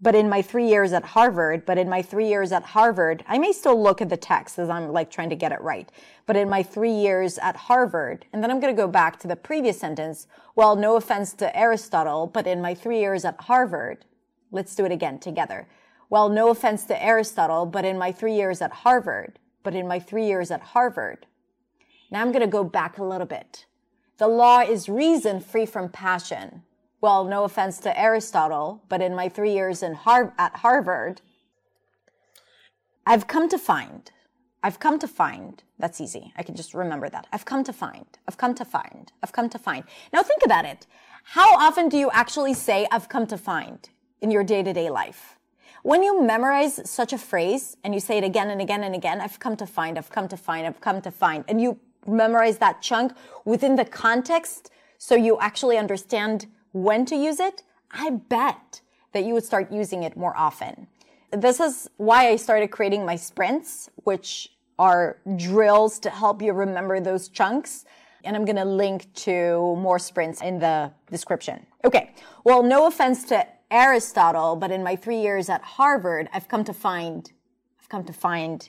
but 0.00 0.14
in 0.14 0.28
my 0.28 0.42
three 0.42 0.68
years 0.68 0.92
at 0.92 1.04
Harvard, 1.04 1.66
but 1.66 1.76
in 1.76 1.88
my 1.88 2.02
three 2.02 2.28
years 2.28 2.52
at 2.52 2.62
Harvard, 2.62 3.24
I 3.26 3.38
may 3.38 3.52
still 3.52 3.80
look 3.80 4.00
at 4.00 4.08
the 4.08 4.16
text 4.16 4.58
as 4.58 4.70
I'm 4.70 4.92
like 4.92 5.10
trying 5.10 5.30
to 5.30 5.36
get 5.36 5.50
it 5.50 5.60
right. 5.60 5.90
But 6.26 6.36
in 6.36 6.48
my 6.48 6.62
three 6.62 6.92
years 6.92 7.36
at 7.38 7.56
Harvard, 7.56 8.24
and 8.32 8.42
then 8.42 8.50
I'm 8.50 8.60
going 8.60 8.74
to 8.74 8.80
go 8.80 8.86
back 8.86 9.18
to 9.20 9.28
the 9.28 9.34
previous 9.34 9.80
sentence. 9.80 10.28
Well, 10.54 10.76
no 10.76 10.96
offense 10.96 11.32
to 11.34 11.56
Aristotle, 11.56 12.28
but 12.28 12.46
in 12.46 12.62
my 12.62 12.74
three 12.74 13.00
years 13.00 13.24
at 13.24 13.40
Harvard, 13.40 14.04
let's 14.52 14.74
do 14.76 14.84
it 14.84 14.92
again 14.92 15.18
together. 15.18 15.66
Well, 16.10 16.28
no 16.28 16.50
offense 16.50 16.84
to 16.84 17.02
Aristotle, 17.02 17.66
but 17.66 17.84
in 17.84 17.98
my 17.98 18.12
three 18.12 18.34
years 18.34 18.62
at 18.62 18.72
Harvard, 18.72 19.38
but 19.64 19.74
in 19.74 19.88
my 19.88 19.98
three 19.98 20.26
years 20.26 20.50
at 20.52 20.60
Harvard. 20.60 21.26
Now 22.10 22.22
I'm 22.22 22.32
going 22.32 22.40
to 22.40 22.46
go 22.46 22.62
back 22.62 22.98
a 22.98 23.04
little 23.04 23.26
bit. 23.26 23.66
The 24.18 24.28
law 24.28 24.60
is 24.60 24.88
reason 24.88 25.40
free 25.40 25.66
from 25.66 25.88
passion 25.88 26.62
well, 27.00 27.24
no 27.24 27.44
offense 27.44 27.78
to 27.78 27.98
Aristotle, 27.98 28.82
but 28.88 29.00
in 29.00 29.14
my 29.14 29.28
three 29.28 29.52
years 29.52 29.82
in 29.82 29.94
Har- 29.94 30.34
at 30.38 30.56
Harvard, 30.56 31.20
I've 33.06 33.26
come 33.26 33.48
to 33.48 33.58
find, 33.58 34.10
I've 34.62 34.80
come 34.80 34.98
to 34.98 35.08
find, 35.08 35.62
that's 35.78 36.00
easy. 36.00 36.32
I 36.36 36.42
can 36.42 36.56
just 36.56 36.74
remember 36.74 37.08
that. 37.08 37.26
I've 37.32 37.44
come 37.44 37.62
to 37.64 37.72
find, 37.72 38.06
I've 38.26 38.36
come 38.36 38.54
to 38.56 38.64
find, 38.64 39.12
I've 39.22 39.32
come 39.32 39.48
to 39.50 39.58
find. 39.58 39.84
Now 40.12 40.22
think 40.22 40.42
about 40.44 40.64
it. 40.64 40.86
How 41.22 41.56
often 41.56 41.88
do 41.88 41.96
you 41.96 42.10
actually 42.10 42.54
say, 42.54 42.86
I've 42.90 43.08
come 43.08 43.26
to 43.28 43.38
find 43.38 43.88
in 44.20 44.30
your 44.30 44.42
day 44.42 44.62
to 44.62 44.72
day 44.72 44.90
life? 44.90 45.36
When 45.84 46.02
you 46.02 46.20
memorize 46.20 46.80
such 46.90 47.12
a 47.12 47.18
phrase 47.18 47.76
and 47.84 47.94
you 47.94 48.00
say 48.00 48.18
it 48.18 48.24
again 48.24 48.50
and 48.50 48.60
again 48.60 48.82
and 48.82 48.94
again, 48.94 49.20
I've 49.20 49.38
come 49.38 49.56
to 49.56 49.66
find, 49.66 49.96
I've 49.96 50.10
come 50.10 50.26
to 50.28 50.36
find, 50.36 50.66
I've 50.66 50.80
come 50.80 51.00
to 51.02 51.10
find, 51.10 51.44
and 51.46 51.60
you 51.60 51.78
memorize 52.06 52.58
that 52.58 52.82
chunk 52.82 53.12
within 53.44 53.76
the 53.76 53.84
context 53.84 54.70
so 54.98 55.14
you 55.14 55.38
actually 55.40 55.78
understand 55.78 56.46
when 56.72 57.04
to 57.06 57.16
use 57.16 57.40
it, 57.40 57.62
I 57.90 58.10
bet 58.10 58.80
that 59.12 59.24
you 59.24 59.34
would 59.34 59.44
start 59.44 59.72
using 59.72 60.02
it 60.02 60.16
more 60.16 60.36
often. 60.36 60.86
This 61.30 61.60
is 61.60 61.88
why 61.96 62.28
I 62.28 62.36
started 62.36 62.68
creating 62.70 63.04
my 63.04 63.16
sprints, 63.16 63.90
which 64.04 64.50
are 64.78 65.18
drills 65.36 65.98
to 66.00 66.10
help 66.10 66.40
you 66.40 66.52
remember 66.52 67.00
those 67.00 67.28
chunks. 67.28 67.84
And 68.24 68.36
I'm 68.36 68.44
going 68.44 68.56
to 68.56 68.64
link 68.64 69.12
to 69.14 69.76
more 69.76 69.98
sprints 69.98 70.42
in 70.42 70.58
the 70.58 70.92
description. 71.10 71.66
Okay. 71.84 72.14
Well, 72.44 72.62
no 72.62 72.86
offense 72.86 73.24
to 73.24 73.46
Aristotle, 73.70 74.56
but 74.56 74.70
in 74.70 74.82
my 74.82 74.96
three 74.96 75.20
years 75.20 75.48
at 75.48 75.62
Harvard, 75.62 76.28
I've 76.32 76.48
come 76.48 76.64
to 76.64 76.72
find, 76.72 77.30
I've 77.80 77.88
come 77.88 78.04
to 78.04 78.12
find 78.12 78.68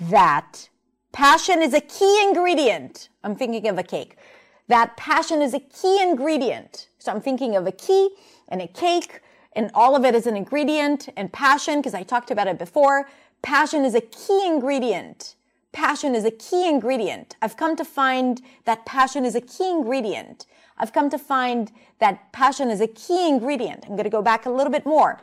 that 0.00 0.68
passion 1.12 1.62
is 1.62 1.74
a 1.74 1.80
key 1.80 2.22
ingredient. 2.22 3.08
I'm 3.22 3.36
thinking 3.36 3.68
of 3.68 3.78
a 3.78 3.82
cake 3.82 4.16
that 4.68 4.96
passion 4.96 5.42
is 5.42 5.54
a 5.54 5.60
key 5.60 6.00
ingredient. 6.00 6.88
So 6.98 7.12
I'm 7.12 7.20
thinking 7.20 7.54
of 7.56 7.66
a 7.66 7.72
key 7.72 8.10
and 8.48 8.62
a 8.62 8.66
cake 8.66 9.20
and 9.54 9.70
all 9.74 9.94
of 9.94 10.04
it 10.04 10.14
is 10.14 10.26
an 10.26 10.36
ingredient 10.36 11.08
and 11.16 11.32
passion, 11.32 11.78
because 11.78 11.94
I 11.94 12.02
talked 12.02 12.30
about 12.30 12.48
it 12.48 12.58
before. 12.58 13.08
Passion 13.42 13.84
is 13.84 13.94
a 13.94 14.00
key 14.00 14.44
ingredient. 14.44 15.36
Passion 15.72 16.14
is 16.14 16.24
a 16.24 16.30
key 16.30 16.68
ingredient. 16.68 17.36
I've 17.40 17.56
come 17.56 17.76
to 17.76 17.84
find 17.84 18.40
that 18.64 18.86
passion 18.86 19.24
is 19.24 19.34
a 19.34 19.40
key 19.40 19.70
ingredient. 19.70 20.46
I've 20.76 20.92
come 20.92 21.08
to 21.10 21.18
find 21.18 21.70
that 22.00 22.32
passion 22.32 22.70
is 22.70 22.80
a 22.80 22.86
key 22.86 23.28
ingredient. 23.28 23.84
I'm 23.84 23.92
going 23.92 24.04
to 24.04 24.10
go 24.10 24.22
back 24.22 24.46
a 24.46 24.50
little 24.50 24.72
bit 24.72 24.86
more. 24.86 25.20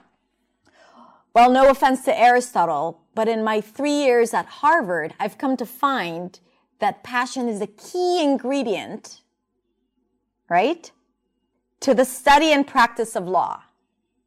Well, 1.33 1.49
no 1.49 1.69
offense 1.69 2.03
to 2.05 2.17
Aristotle, 2.17 3.01
but 3.15 3.27
in 3.27 3.43
my 3.43 3.61
three 3.61 4.03
years 4.03 4.33
at 4.33 4.45
Harvard, 4.45 5.13
I've 5.19 5.37
come 5.37 5.55
to 5.57 5.65
find 5.65 6.39
that 6.79 7.03
passion 7.03 7.47
is 7.47 7.61
a 7.61 7.67
key 7.67 8.21
ingredient 8.21 9.20
right? 10.51 10.91
To 11.79 11.93
the 11.93 12.03
study 12.03 12.51
and 12.51 12.67
practice 12.67 13.15
of 13.15 13.25
law. 13.25 13.63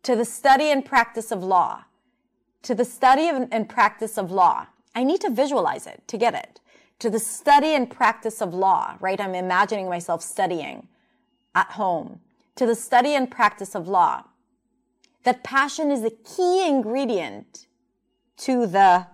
To 0.05 0.17
the 0.17 0.25
study 0.25 0.71
and 0.71 0.83
practice 0.83 1.31
of 1.31 1.43
law. 1.43 1.85
To 2.63 2.75
the 2.75 2.87
study 2.87 3.29
and 3.29 3.69
practice 3.69 4.17
of 4.17 4.31
law. 4.31 4.67
I 4.95 5.05
need 5.05 5.21
to 5.21 5.29
visualize 5.29 5.87
it 5.87 6.03
to 6.09 6.17
get 6.17 6.35
it. 6.35 6.61
To 7.01 7.11
the 7.11 7.19
study 7.19 7.75
and 7.75 7.91
practice 7.91 8.41
of 8.41 8.55
law, 8.55 8.97
right? 9.01 9.21
I'm 9.21 9.35
imagining 9.35 9.87
myself 9.87 10.23
studying 10.23 10.89
at 11.55 11.73
home. 11.73 12.21
To 12.57 12.65
the 12.65 12.75
study 12.75 13.15
and 13.15 13.31
practice 13.31 13.75
of 13.75 13.87
law. 13.87 14.25
That 15.25 15.45
passion 15.45 15.91
is 15.91 16.05
a 16.05 16.11
key 16.11 16.67
ingredient 16.67 17.67
to 18.39 18.67
the 18.67 19.09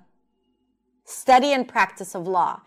study 1.05 1.53
and 1.53 1.67
practice 1.67 2.15
of 2.15 2.29
law 2.29 2.61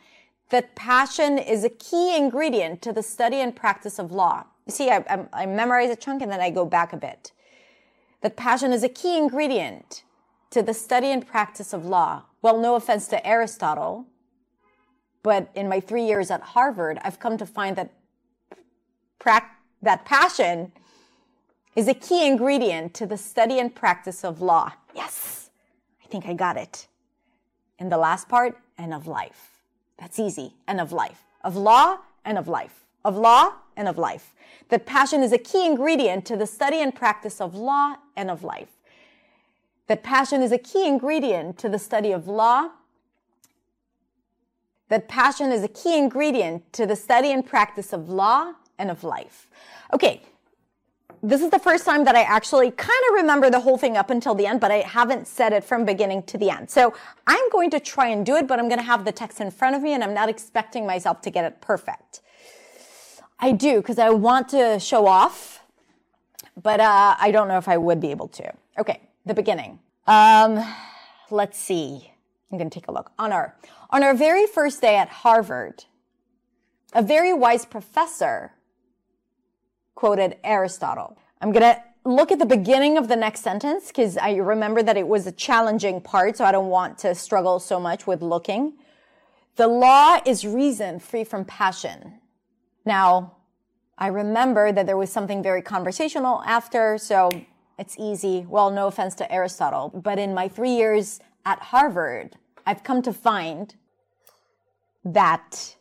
that 0.49 0.75
passion 0.75 1.37
is 1.37 1.63
a 1.63 1.69
key 1.69 2.15
ingredient 2.15 2.81
to 2.83 2.93
the 2.93 3.03
study 3.03 3.37
and 3.37 3.55
practice 3.55 3.99
of 3.99 4.11
law. 4.11 4.45
You 4.65 4.73
see, 4.73 4.89
I, 4.89 5.03
I, 5.09 5.43
I 5.43 5.45
memorize 5.45 5.89
a 5.89 5.95
chunk 5.95 6.21
and 6.21 6.31
then 6.31 6.39
I 6.39 6.49
go 6.49 6.65
back 6.65 6.93
a 6.93 6.97
bit. 6.97 7.31
That 8.21 8.35
passion 8.35 8.71
is 8.71 8.83
a 8.83 8.89
key 8.89 9.17
ingredient 9.17 10.03
to 10.51 10.61
the 10.61 10.73
study 10.73 11.07
and 11.07 11.25
practice 11.25 11.73
of 11.73 11.85
law. 11.85 12.23
Well, 12.41 12.59
no 12.59 12.75
offense 12.75 13.07
to 13.07 13.25
Aristotle, 13.25 14.05
but 15.23 15.49
in 15.55 15.67
my 15.67 15.79
three 15.79 16.05
years 16.05 16.29
at 16.29 16.41
Harvard, 16.41 16.99
I've 17.03 17.19
come 17.19 17.37
to 17.37 17.45
find 17.45 17.75
that 17.75 17.91
pra- 19.19 19.49
that 19.81 20.05
passion 20.05 20.71
is 21.75 21.87
a 21.87 21.93
key 21.93 22.27
ingredient 22.27 22.93
to 22.93 23.05
the 23.05 23.17
study 23.17 23.59
and 23.59 23.73
practice 23.73 24.23
of 24.23 24.41
law. 24.41 24.73
Yes, 24.95 25.49
I 26.03 26.07
think 26.07 26.27
I 26.27 26.33
got 26.33 26.57
it. 26.57 26.87
In 27.79 27.89
the 27.89 27.97
last 27.97 28.29
part, 28.29 28.57
and 28.77 28.93
of 28.93 29.07
life. 29.07 29.52
That's 30.03 30.19
easy. 30.19 30.53
And 30.67 30.81
of 30.81 30.91
life. 30.91 31.23
Of 31.45 31.55
law 31.55 31.99
and 32.25 32.37
of 32.37 32.49
life. 32.49 32.83
Of 33.05 33.15
law 33.15 33.53
and 33.77 33.87
of 33.87 33.97
life. 33.97 34.35
That 34.67 34.85
passion 34.85 35.23
is 35.23 35.31
a 35.31 35.37
key 35.37 35.65
ingredient 35.65 36.25
to 36.25 36.35
the 36.35 36.45
study 36.45 36.81
and 36.81 36.93
practice 36.93 37.39
of 37.39 37.55
law 37.55 37.95
and 38.17 38.29
of 38.29 38.43
life. 38.43 38.67
That 39.87 40.03
passion 40.03 40.41
is 40.41 40.51
a 40.51 40.57
key 40.57 40.85
ingredient 40.85 41.57
to 41.59 41.69
the 41.69 41.79
study 41.79 42.11
of 42.11 42.27
law. 42.27 42.71
That 44.89 45.07
passion 45.07 45.53
is 45.53 45.63
a 45.63 45.69
key 45.69 45.97
ingredient 45.97 46.73
to 46.73 46.85
the 46.85 46.97
study 46.97 47.31
and 47.31 47.45
practice 47.45 47.93
of 47.93 48.09
law 48.09 48.55
and 48.77 48.91
of 48.91 49.05
life. 49.05 49.49
Okay. 49.93 50.21
This 51.23 51.41
is 51.41 51.49
the 51.49 51.59
first 51.59 51.85
time 51.85 52.03
that 52.03 52.17
I 52.17 52.23
actually 52.23 52.69
kind 52.69 53.01
of 53.09 53.15
remember 53.15 53.49
the 53.49 53.61
whole 53.61 53.77
thing 53.77 53.95
up 53.95 54.09
until 54.09 54.35
the 54.35 54.45
end, 54.45 54.59
but 54.59 54.71
I 54.71 54.79
haven't 54.79 55.25
said 55.25 55.53
it 55.53 55.63
from 55.63 55.85
beginning 55.85 56.23
to 56.23 56.37
the 56.37 56.49
end. 56.49 56.69
So 56.69 56.93
I'm 57.25 57.49
going 57.49 57.69
to 57.71 57.79
try 57.79 58.09
and 58.09 58.25
do 58.25 58.35
it, 58.35 58.45
but 58.45 58.59
I'm 58.59 58.67
going 58.67 58.79
to 58.79 58.85
have 58.85 59.05
the 59.05 59.13
text 59.13 59.39
in 59.39 59.49
front 59.49 59.77
of 59.77 59.81
me 59.81 59.93
and 59.93 60.03
I'm 60.03 60.13
not 60.13 60.27
expecting 60.27 60.85
myself 60.85 61.21
to 61.21 61.29
get 61.29 61.45
it 61.45 61.61
perfect. 61.61 62.19
I 63.39 63.53
do 63.53 63.77
because 63.77 63.99
I 63.99 64.09
want 64.09 64.49
to 64.49 64.79
show 64.79 65.07
off, 65.07 65.61
but 66.61 66.81
uh, 66.81 67.15
I 67.17 67.31
don't 67.31 67.47
know 67.47 67.57
if 67.57 67.69
I 67.69 67.77
would 67.77 68.01
be 68.01 68.11
able 68.11 68.27
to. 68.27 68.51
Okay, 68.77 68.99
the 69.25 69.33
beginning. 69.33 69.79
Um, 70.05 70.61
let's 71.31 71.57
see. 71.57 72.11
I'm 72.51 72.57
going 72.57 72.69
to 72.69 72.73
take 72.73 72.89
a 72.89 72.91
look. 72.91 73.13
On 73.17 73.31
our, 73.31 73.55
on 73.91 74.03
our 74.03 74.13
very 74.13 74.45
first 74.45 74.81
day 74.81 74.97
at 74.97 75.07
Harvard, 75.07 75.85
a 76.91 77.01
very 77.01 77.33
wise 77.33 77.65
professor 77.65 78.51
quoted 79.95 80.37
Aristotle. 80.43 81.17
I'm 81.41 81.51
going 81.51 81.75
to 81.75 81.81
look 82.05 82.31
at 82.31 82.39
the 82.39 82.45
beginning 82.45 82.97
of 82.97 83.07
the 83.07 83.15
next 83.15 83.41
sentence 83.41 83.87
because 83.87 84.17
I 84.17 84.35
remember 84.35 84.83
that 84.83 84.97
it 84.97 85.07
was 85.07 85.27
a 85.27 85.31
challenging 85.31 86.01
part, 86.01 86.37
so 86.37 86.45
I 86.45 86.51
don't 86.51 86.69
want 86.69 86.97
to 86.99 87.15
struggle 87.15 87.59
so 87.59 87.79
much 87.79 88.05
with 88.07 88.21
looking. 88.21 88.73
The 89.55 89.67
law 89.67 90.19
is 90.25 90.45
reason 90.45 90.99
free 90.99 91.23
from 91.23 91.45
passion. 91.45 92.19
Now, 92.85 93.37
I 93.97 94.07
remember 94.07 94.71
that 94.71 94.85
there 94.85 94.97
was 94.97 95.11
something 95.11 95.43
very 95.43 95.61
conversational 95.61 96.41
after, 96.45 96.97
so 96.97 97.29
it's 97.77 97.95
easy. 97.99 98.45
Well, 98.49 98.71
no 98.71 98.87
offense 98.87 99.15
to 99.15 99.31
Aristotle, 99.31 99.89
but 99.93 100.19
in 100.19 100.33
my 100.33 100.47
three 100.47 100.75
years 100.75 101.19
at 101.45 101.59
Harvard, 101.59 102.35
I've 102.65 102.83
come 102.83 103.01
to 103.03 103.13
find 103.13 103.75
that 105.05 105.75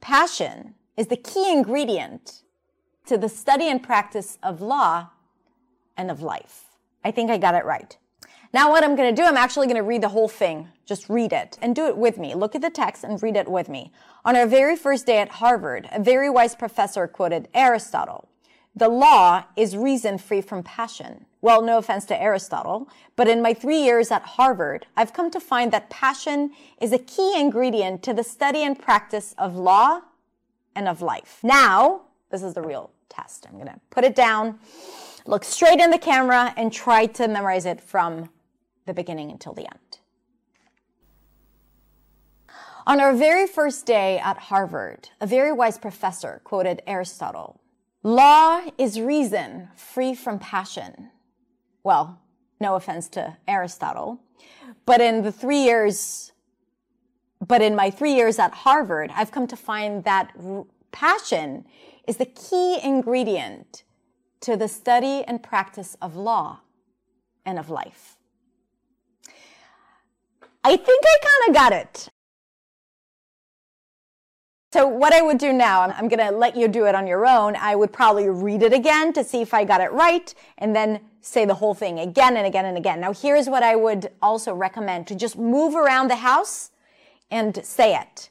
passion 0.00 0.74
is 0.96 1.08
the 1.08 1.16
key 1.16 1.50
ingredient 1.52 2.42
to 3.06 3.18
the 3.18 3.28
study 3.28 3.68
and 3.68 3.82
practice 3.82 4.38
of 4.42 4.60
law 4.60 5.08
and 5.96 6.10
of 6.10 6.22
life. 6.22 6.64
I 7.04 7.10
think 7.10 7.30
I 7.30 7.38
got 7.38 7.54
it 7.54 7.64
right. 7.64 7.96
Now 8.52 8.70
what 8.70 8.82
I'm 8.82 8.96
going 8.96 9.14
to 9.14 9.22
do, 9.22 9.26
I'm 9.26 9.36
actually 9.36 9.68
going 9.68 9.76
to 9.76 9.82
read 9.82 10.02
the 10.02 10.08
whole 10.08 10.28
thing. 10.28 10.68
Just 10.84 11.08
read 11.08 11.32
it 11.32 11.56
and 11.62 11.74
do 11.74 11.86
it 11.86 11.96
with 11.96 12.18
me. 12.18 12.34
Look 12.34 12.54
at 12.54 12.62
the 12.62 12.70
text 12.70 13.04
and 13.04 13.22
read 13.22 13.36
it 13.36 13.48
with 13.48 13.68
me. 13.68 13.92
On 14.24 14.34
our 14.34 14.46
very 14.46 14.76
first 14.76 15.06
day 15.06 15.18
at 15.18 15.28
Harvard, 15.28 15.88
a 15.92 16.02
very 16.02 16.28
wise 16.28 16.54
professor 16.56 17.06
quoted 17.06 17.48
Aristotle. 17.54 18.28
The 18.74 18.88
law 18.88 19.44
is 19.56 19.76
reason 19.76 20.18
free 20.18 20.40
from 20.40 20.62
passion. 20.62 21.26
Well, 21.40 21.62
no 21.62 21.78
offense 21.78 22.04
to 22.06 22.20
Aristotle, 22.20 22.88
but 23.16 23.28
in 23.28 23.40
my 23.40 23.54
three 23.54 23.82
years 23.82 24.10
at 24.10 24.22
Harvard, 24.22 24.86
I've 24.96 25.12
come 25.12 25.30
to 25.30 25.40
find 25.40 25.72
that 25.72 25.90
passion 25.90 26.50
is 26.80 26.92
a 26.92 26.98
key 26.98 27.38
ingredient 27.38 28.02
to 28.04 28.12
the 28.12 28.24
study 28.24 28.62
and 28.62 28.78
practice 28.78 29.34
of 29.38 29.56
law 29.56 30.02
and 30.74 30.86
of 30.86 31.02
life. 31.02 31.38
Now, 31.42 32.02
this 32.30 32.42
is 32.42 32.54
the 32.54 32.62
real 32.62 32.90
test. 33.08 33.46
I'm 33.46 33.54
going 33.54 33.66
to 33.66 33.80
put 33.90 34.04
it 34.04 34.14
down, 34.14 34.58
look 35.26 35.44
straight 35.44 35.80
in 35.80 35.90
the 35.90 35.98
camera, 35.98 36.54
and 36.56 36.72
try 36.72 37.06
to 37.06 37.28
memorize 37.28 37.66
it 37.66 37.80
from 37.80 38.30
the 38.86 38.94
beginning 38.94 39.30
until 39.30 39.52
the 39.52 39.66
end. 39.66 39.98
On 42.86 43.00
our 43.00 43.12
very 43.12 43.46
first 43.46 43.84
day 43.86 44.18
at 44.18 44.38
Harvard, 44.38 45.10
a 45.20 45.26
very 45.26 45.52
wise 45.52 45.78
professor 45.78 46.40
quoted 46.44 46.82
Aristotle. 46.86 47.60
Law 48.02 48.62
is 48.78 48.98
reason 49.00 49.68
free 49.76 50.14
from 50.14 50.38
passion. 50.38 51.10
Well, 51.84 52.18
no 52.58 52.76
offense 52.76 53.08
to 53.10 53.36
Aristotle, 53.46 54.20
but 54.86 55.00
in 55.00 55.22
the 55.22 55.32
three 55.32 55.62
years, 55.62 56.32
but 57.46 57.60
in 57.60 57.76
my 57.76 57.90
three 57.90 58.14
years 58.14 58.38
at 58.38 58.52
Harvard, 58.52 59.10
I've 59.14 59.30
come 59.30 59.46
to 59.48 59.56
find 59.56 60.02
that 60.04 60.32
passion 60.90 61.66
is 62.10 62.16
the 62.16 62.26
key 62.26 62.76
ingredient 62.82 63.84
to 64.40 64.56
the 64.56 64.66
study 64.66 65.22
and 65.28 65.40
practice 65.44 65.96
of 66.02 66.16
law 66.16 66.58
and 67.46 67.56
of 67.56 67.70
life. 67.70 68.16
I 70.64 70.76
think 70.76 71.04
I 71.06 71.16
kind 71.22 71.48
of 71.48 71.54
got 71.54 71.72
it. 71.72 72.08
So 74.72 74.88
what 74.88 75.12
I 75.12 75.22
would 75.22 75.38
do 75.38 75.52
now, 75.52 75.82
I'm, 75.82 76.08
going 76.08 76.18
to 76.18 76.32
let 76.32 76.56
you 76.56 76.66
do 76.66 76.86
it 76.86 76.96
on 76.96 77.06
your 77.06 77.26
own. 77.26 77.54
I 77.54 77.76
would 77.76 77.92
probably 77.92 78.28
read 78.28 78.64
it 78.64 78.72
again 78.72 79.12
to 79.12 79.22
see 79.22 79.40
if 79.40 79.54
I 79.54 79.62
got 79.62 79.80
it 79.80 79.92
right 79.92 80.34
and 80.58 80.74
then 80.74 81.00
say 81.20 81.44
the 81.44 81.54
whole 81.54 81.74
thing 81.74 82.00
again 82.00 82.36
and 82.36 82.44
again 82.44 82.64
and 82.64 82.76
again. 82.76 83.00
Now 83.00 83.12
here's 83.12 83.48
what 83.48 83.62
I 83.62 83.76
would 83.76 84.10
also 84.20 84.52
recommend 84.52 85.06
to 85.08 85.14
just 85.14 85.38
move 85.38 85.76
around 85.76 86.08
the 86.08 86.16
house 86.16 86.72
and 87.30 87.64
say 87.64 87.94
it. 87.94 88.30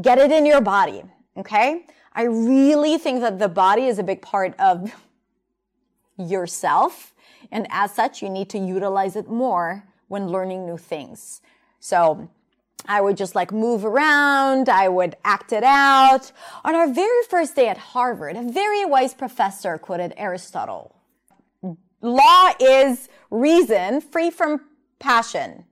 Get 0.00 0.18
it 0.18 0.30
in 0.30 0.46
your 0.46 0.60
body. 0.60 1.02
Okay. 1.36 1.86
I 2.16 2.22
really 2.22 2.96
think 2.96 3.20
that 3.20 3.38
the 3.38 3.48
body 3.48 3.86
is 3.86 3.98
a 3.98 4.02
big 4.02 4.22
part 4.22 4.58
of 4.58 4.90
yourself. 6.18 7.14
And 7.52 7.66
as 7.70 7.94
such, 7.94 8.22
you 8.22 8.30
need 8.30 8.48
to 8.50 8.58
utilize 8.58 9.16
it 9.16 9.28
more 9.28 9.84
when 10.08 10.28
learning 10.28 10.64
new 10.64 10.78
things. 10.78 11.42
So 11.78 12.30
I 12.86 13.02
would 13.02 13.18
just 13.18 13.34
like 13.34 13.52
move 13.52 13.84
around. 13.84 14.70
I 14.70 14.88
would 14.88 15.16
act 15.24 15.52
it 15.52 15.62
out. 15.62 16.32
On 16.64 16.74
our 16.74 16.90
very 16.90 17.22
first 17.28 17.54
day 17.54 17.68
at 17.68 17.76
Harvard, 17.76 18.36
a 18.36 18.42
very 18.42 18.86
wise 18.86 19.12
professor 19.12 19.76
quoted 19.76 20.14
Aristotle. 20.16 20.96
Law 22.00 22.52
is 22.58 23.10
reason 23.30 24.00
free 24.00 24.30
from 24.30 24.62
passion. 24.98 25.64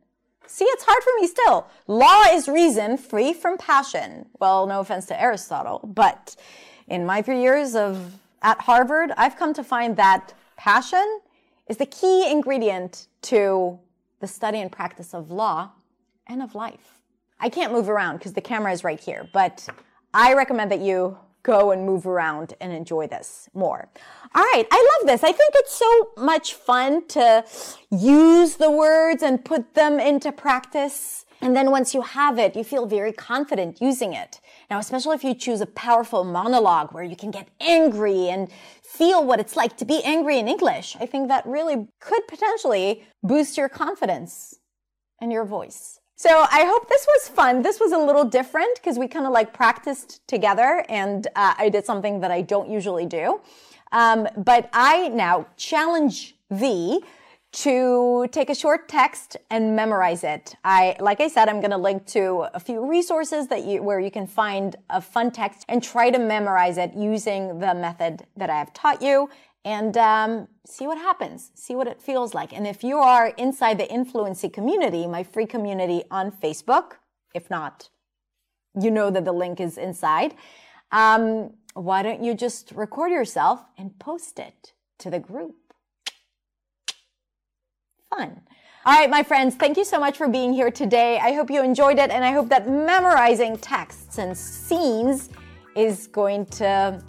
See, 0.46 0.64
it's 0.66 0.84
hard 0.84 1.02
for 1.02 1.10
me 1.20 1.26
still. 1.26 1.66
Law 1.86 2.24
is 2.32 2.48
reason 2.48 2.96
free 2.96 3.32
from 3.32 3.56
passion. 3.58 4.26
Well, 4.38 4.66
no 4.66 4.80
offense 4.80 5.06
to 5.06 5.20
Aristotle, 5.20 5.80
but 5.82 6.36
in 6.86 7.06
my 7.06 7.22
three 7.22 7.40
years 7.40 7.74
of 7.74 8.14
at 8.42 8.60
Harvard, 8.60 9.10
I've 9.16 9.36
come 9.36 9.54
to 9.54 9.64
find 9.64 9.96
that 9.96 10.34
passion 10.56 11.20
is 11.66 11.78
the 11.78 11.86
key 11.86 12.30
ingredient 12.30 13.08
to 13.22 13.78
the 14.20 14.26
study 14.26 14.60
and 14.60 14.70
practice 14.70 15.14
of 15.14 15.30
law 15.30 15.70
and 16.26 16.42
of 16.42 16.54
life. 16.54 17.00
I 17.40 17.48
can't 17.48 17.72
move 17.72 17.88
around 17.88 18.18
because 18.18 18.34
the 18.34 18.40
camera 18.40 18.72
is 18.72 18.84
right 18.84 19.00
here, 19.00 19.28
but 19.32 19.66
I 20.12 20.34
recommend 20.34 20.70
that 20.70 20.80
you 20.80 21.18
go 21.44 21.70
and 21.70 21.86
move 21.86 22.06
around 22.06 22.54
and 22.60 22.72
enjoy 22.72 23.06
this 23.06 23.48
more. 23.54 23.88
All 24.34 24.42
right, 24.42 24.66
I 24.70 24.98
love 24.98 25.06
this. 25.06 25.22
I 25.22 25.30
think 25.30 25.52
it's 25.54 25.74
so 25.74 26.10
much 26.16 26.54
fun 26.54 27.06
to 27.08 27.44
use 27.90 28.56
the 28.56 28.70
words 28.70 29.22
and 29.22 29.44
put 29.44 29.74
them 29.74 30.00
into 30.00 30.32
practice. 30.32 31.24
And 31.40 31.54
then 31.54 31.70
once 31.70 31.94
you 31.94 32.00
have 32.00 32.38
it, 32.38 32.56
you 32.56 32.64
feel 32.64 32.86
very 32.86 33.12
confident 33.12 33.80
using 33.80 34.14
it. 34.14 34.40
Now, 34.70 34.78
especially 34.78 35.14
if 35.16 35.22
you 35.22 35.34
choose 35.34 35.60
a 35.60 35.66
powerful 35.66 36.24
monologue 36.24 36.92
where 36.92 37.04
you 37.04 37.16
can 37.16 37.30
get 37.30 37.48
angry 37.60 38.28
and 38.28 38.50
feel 38.82 39.24
what 39.24 39.38
it's 39.38 39.54
like 39.54 39.76
to 39.76 39.84
be 39.84 40.02
angry 40.02 40.38
in 40.38 40.48
English, 40.48 40.96
I 40.98 41.06
think 41.06 41.28
that 41.28 41.46
really 41.46 41.88
could 42.00 42.26
potentially 42.26 43.04
boost 43.22 43.58
your 43.58 43.68
confidence 43.68 44.54
and 45.20 45.30
your 45.30 45.44
voice. 45.44 46.00
So 46.16 46.46
I 46.50 46.64
hope 46.64 46.88
this 46.88 47.06
was 47.06 47.28
fun. 47.28 47.62
This 47.62 47.80
was 47.80 47.92
a 47.92 47.98
little 47.98 48.24
different 48.24 48.76
because 48.76 48.98
we 48.98 49.08
kind 49.08 49.26
of 49.26 49.32
like 49.32 49.52
practiced 49.52 50.26
together 50.28 50.84
and 50.88 51.26
uh, 51.34 51.54
I 51.58 51.68
did 51.68 51.84
something 51.84 52.20
that 52.20 52.30
I 52.30 52.40
don't 52.40 52.70
usually 52.70 53.06
do. 53.06 53.40
Um, 53.90 54.28
but 54.36 54.70
I 54.72 55.08
now 55.08 55.46
challenge 55.56 56.36
thee 56.50 57.00
to 57.52 58.26
take 58.32 58.50
a 58.50 58.54
short 58.54 58.88
text 58.88 59.36
and 59.50 59.76
memorize 59.76 60.24
it. 60.24 60.56
I, 60.64 60.96
like 60.98 61.20
I 61.20 61.28
said, 61.28 61.48
I'm 61.48 61.60
going 61.60 61.70
to 61.70 61.76
link 61.76 62.04
to 62.06 62.46
a 62.52 62.58
few 62.58 62.88
resources 62.88 63.46
that 63.48 63.64
you, 63.64 63.82
where 63.82 64.00
you 64.00 64.10
can 64.10 64.26
find 64.26 64.74
a 64.90 65.00
fun 65.00 65.30
text 65.30 65.64
and 65.68 65.80
try 65.82 66.10
to 66.10 66.18
memorize 66.18 66.78
it 66.78 66.94
using 66.94 67.60
the 67.60 67.74
method 67.74 68.24
that 68.36 68.50
I 68.50 68.58
have 68.58 68.72
taught 68.72 69.02
you 69.02 69.30
and 69.64 69.96
um, 69.96 70.48
see 70.66 70.86
what 70.86 70.98
happens, 70.98 71.50
see 71.54 71.74
what 71.74 71.86
it 71.86 72.00
feels 72.00 72.34
like. 72.34 72.52
And 72.52 72.66
if 72.66 72.84
you 72.84 72.98
are 72.98 73.28
inside 73.38 73.78
the 73.78 73.90
Influency 73.90 74.48
community, 74.48 75.06
my 75.06 75.22
free 75.22 75.46
community 75.46 76.04
on 76.10 76.30
Facebook, 76.30 76.94
if 77.34 77.48
not, 77.50 77.88
you 78.78 78.90
know 78.90 79.10
that 79.10 79.24
the 79.24 79.32
link 79.32 79.60
is 79.60 79.78
inside. 79.78 80.34
Um, 80.92 81.54
why 81.74 82.02
don't 82.02 82.22
you 82.22 82.34
just 82.34 82.72
record 82.72 83.10
yourself 83.10 83.64
and 83.78 83.98
post 83.98 84.38
it 84.38 84.72
to 84.98 85.10
the 85.10 85.18
group? 85.18 85.56
Fun. 88.10 88.42
All 88.86 88.92
right, 88.92 89.08
my 89.08 89.22
friends, 89.22 89.54
thank 89.54 89.78
you 89.78 89.84
so 89.84 89.98
much 89.98 90.18
for 90.18 90.28
being 90.28 90.52
here 90.52 90.70
today. 90.70 91.18
I 91.18 91.32
hope 91.32 91.50
you 91.50 91.62
enjoyed 91.62 91.98
it, 91.98 92.10
and 92.10 92.22
I 92.22 92.32
hope 92.32 92.50
that 92.50 92.68
memorizing 92.68 93.56
texts 93.56 94.18
and 94.18 94.36
scenes 94.36 95.30
is 95.74 96.06
going 96.06 96.44
to 96.46 97.02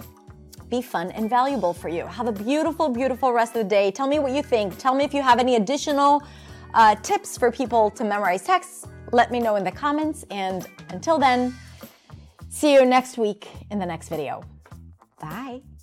be 0.76 0.82
fun 0.82 1.12
and 1.12 1.30
valuable 1.30 1.74
for 1.74 1.90
you. 1.90 2.06
Have 2.06 2.28
a 2.28 2.32
beautiful, 2.32 2.90
beautiful 2.90 3.32
rest 3.32 3.56
of 3.56 3.64
the 3.64 3.70
day. 3.70 3.92
Tell 3.92 4.08
me 4.08 4.20
what 4.20 4.32
you 4.32 4.44
think. 4.44 4.78
Tell 4.78 4.94
me 4.94 5.04
if 5.04 5.14
you 5.14 5.22
have 5.22 5.40
any 5.40 5.56
additional 5.56 6.24
uh, 6.74 6.96
tips 6.96 7.38
for 7.38 7.52
people 7.52 7.90
to 7.92 8.04
memorize 8.04 8.44
texts. 8.44 8.86
Let 9.12 9.32
me 9.32 9.40
know 9.40 9.56
in 9.56 9.64
the 9.64 9.72
comments. 9.72 10.26
And 10.32 10.68
until 10.90 11.18
then, 11.18 11.54
see 12.50 12.74
you 12.74 12.86
next 12.86 13.18
week 13.18 13.48
in 13.72 13.80
the 13.80 13.86
next 13.86 14.10
video. 14.10 14.44
Bye. 15.20 15.75